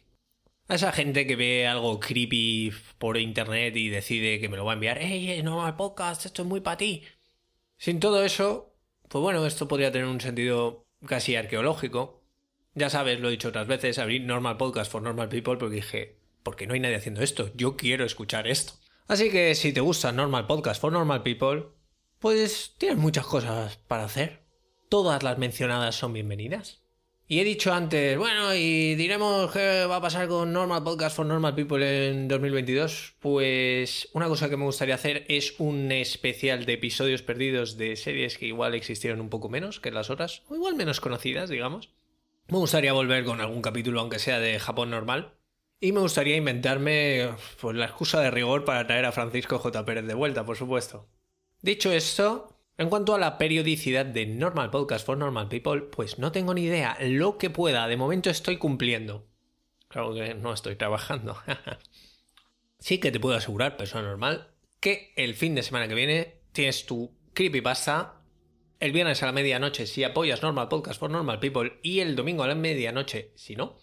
A 0.69 0.75
esa 0.75 0.93
gente 0.93 1.27
que 1.27 1.37
ve 1.37 1.67
algo 1.67 2.01
creepy 2.01 2.73
por 2.99 3.19
internet 3.19 3.77
y 3.77 3.89
decide 3.89 4.41
que 4.41 4.49
me 4.49 4.57
lo 4.57 4.65
va 4.65 4.73
a 4.73 4.75
enviar. 4.75 4.99
¡Ey, 4.99 5.43
no 5.43 5.65
al 5.65 5.77
podcast! 5.77 6.27
Esto 6.27 6.43
es 6.43 6.49
muy 6.49 6.61
para 6.61 6.77
ti. 6.77 7.05
Sin 7.77 8.01
todo 8.01 8.25
eso, 8.25 8.75
pues 9.09 9.23
bueno, 9.23 9.45
esto 9.47 9.69
podría 9.69 9.93
tener 9.93 10.07
un 10.07 10.21
sentido 10.21 10.87
casi 11.07 11.37
arqueológico. 11.37 12.23
Ya 12.75 12.89
sabes, 12.91 13.21
lo 13.21 13.29
he 13.29 13.33
dicho 13.33 13.49
otras 13.49 13.67
veces, 13.67 13.99
abrí 13.99 14.21
Normal 14.21 14.57
Podcast 14.57 14.91
for 14.91 15.03
Normal 15.03 15.29
People 15.29 15.57
porque 15.57 15.77
dije, 15.77 16.19
¿por 16.43 16.57
qué 16.57 16.67
no 16.67 16.75
hay 16.75 16.81
nadie 16.81 16.97
haciendo 16.97 17.23
esto? 17.23 17.51
Yo 17.55 17.77
quiero 17.77 18.05
escuchar 18.05 18.47
esto. 18.47 18.75
Así 19.09 19.31
que 19.31 19.55
si 19.55 19.73
te 19.73 19.81
gusta 19.81 20.13
Normal 20.13 20.47
Podcast 20.47 20.81
for 20.81 20.93
Normal 20.93 21.23
People, 21.23 21.73
pues 22.23 22.77
tienes 22.79 22.99
muchas 22.99 23.27
cosas 23.27 23.79
para 23.89 24.05
hacer. 24.05 24.45
Todas 24.89 25.25
las 25.25 25.39
mencionadas 25.39 25.97
son 25.97 26.13
bienvenidas. 26.13 26.81
Y 27.27 27.41
he 27.41 27.45
dicho 27.45 27.73
antes, 27.73 28.17
bueno, 28.17 28.55
y 28.55 28.95
diremos 28.95 29.51
qué 29.51 29.87
va 29.87 29.97
a 29.97 30.01
pasar 30.01 30.29
con 30.29 30.53
Normal 30.53 30.85
Podcast 30.85 31.17
for 31.17 31.27
Normal 31.27 31.57
People 31.57 32.09
en 32.09 32.29
2022. 32.29 33.17
Pues 33.19 34.09
una 34.13 34.29
cosa 34.29 34.49
que 34.49 34.57
me 34.57 34.65
gustaría 34.65 34.95
hacer 34.95 35.25
es 35.29 35.59
un 35.59 35.91
especial 35.91 36.65
de 36.65 36.75
episodios 36.75 37.23
perdidos 37.23 37.77
de 37.77 37.97
series 37.97 38.39
que 38.39 38.47
igual 38.47 38.75
existieron 38.75 39.21
un 39.21 39.29
poco 39.29 39.49
menos 39.49 39.81
que 39.81 39.91
las 39.91 40.09
otras, 40.09 40.43
o 40.49 40.55
igual 40.55 40.77
menos 40.77 41.01
conocidas, 41.01 41.51
digamos. 41.51 41.91
Me 42.47 42.59
gustaría 42.59 42.93
volver 42.93 43.25
con 43.25 43.41
algún 43.41 43.63
capítulo, 43.63 43.99
aunque 43.99 44.21
sea 44.21 44.39
de 44.39 44.61
Japón 44.61 44.91
normal. 44.91 45.35
Y 45.81 45.91
me 45.91 46.01
gustaría 46.01 46.37
inventarme 46.37 47.31
pues, 47.61 47.75
la 47.75 47.87
excusa 47.87 48.21
de 48.21 48.31
rigor 48.31 48.65
para 48.65 48.87
traer 48.87 49.07
a 49.07 49.13
Francisco 49.13 49.59
J. 49.59 49.85
Pérez 49.85 50.07
de 50.07 50.15
vuelta, 50.15 50.47
por 50.47 50.57
supuesto. 50.57 51.09
Dicho 51.63 51.93
esto, 51.93 52.59
en 52.77 52.89
cuanto 52.89 53.15
a 53.15 53.21
la 53.21 53.39
periodicidad 53.39 54.05
de 54.05 54.27
Normal 54.27 54.71
Podcast 54.71 55.07
for 55.07 55.17
Normal 55.17 55.49
People, 55.49 55.83
pues 55.83 56.19
no 56.19 56.33
tengo 56.33 56.55
ni 56.55 56.65
idea. 56.65 56.97
Lo 57.01 57.39
que 57.39 57.51
pueda, 57.51 57.87
de 57.87 57.97
momento 57.97 58.31
estoy 58.31 58.57
cumpliendo. 58.57 59.29
Claro 59.87 60.13
que 60.13 60.35
no 60.35 60.53
estoy 60.53 60.75
trabajando. 60.75 61.37
sí 62.81 62.99
que 62.99 63.13
te 63.13 63.21
puedo 63.21 63.37
asegurar, 63.37 63.77
persona 63.77 64.09
normal, 64.09 64.57
que 64.81 65.13
el 65.15 65.37
fin 65.37 65.55
de 65.55 65.63
semana 65.63 65.87
que 65.87 65.95
viene 65.95 66.41
tienes 66.51 66.85
tu 66.85 67.17
creepypasta. 67.33 68.25
El 68.81 68.91
viernes 68.91 69.23
a 69.23 69.27
la 69.27 69.33
medianoche 69.33 69.87
si 69.87 70.03
apoyas 70.03 70.43
Normal 70.43 70.67
Podcast 70.67 70.99
for 70.99 71.11
Normal 71.11 71.39
People 71.39 71.79
y 71.85 72.01
el 72.01 72.17
domingo 72.17 72.43
a 72.43 72.49
la 72.49 72.57
medianoche 72.57 73.31
si 73.37 73.55
no 73.55 73.79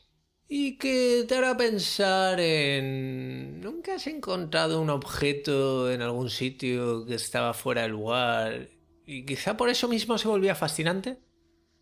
y 0.52 0.78
que 0.78 1.26
te 1.28 1.36
hará 1.36 1.56
pensar 1.56 2.40
en... 2.40 3.62
¿Nunca 3.62 3.96
has 3.96 4.08
encontrado 4.08 4.82
un 4.82 4.90
objeto 4.90 5.92
en 5.92 6.02
algún 6.02 6.32
sitio 6.32 7.06
que 7.06 7.14
estaba 7.14 7.54
fuera 7.54 7.84
de 7.84 7.90
lugar 7.90 8.70
y 9.06 9.26
quizá 9.26 9.56
por 9.56 9.70
eso 9.70 9.88
mismo 9.88 10.18
se 10.18 10.28
volvía 10.28 10.56
fascinante? 10.56 11.20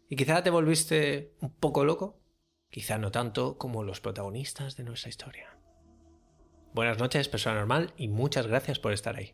¿Y 0.10 0.18
quizá 0.18 0.44
te 0.44 0.50
volviste 0.50 1.34
un 1.40 1.50
poco 1.56 1.86
loco? 1.86 2.20
Quizá 2.70 2.98
no 2.98 3.10
tanto 3.10 3.58
como 3.58 3.84
los 3.84 4.02
protagonistas 4.02 4.76
de 4.76 4.84
nuestra 4.84 5.10
historia. 5.10 5.58
Buenas 6.74 7.00
noches, 7.00 7.30
persona 7.30 7.56
normal, 7.56 7.94
y 7.96 8.10
muchas 8.10 8.48
gracias 8.48 8.80
por 8.80 8.92
estar 8.92 9.16
ahí. 9.16 9.34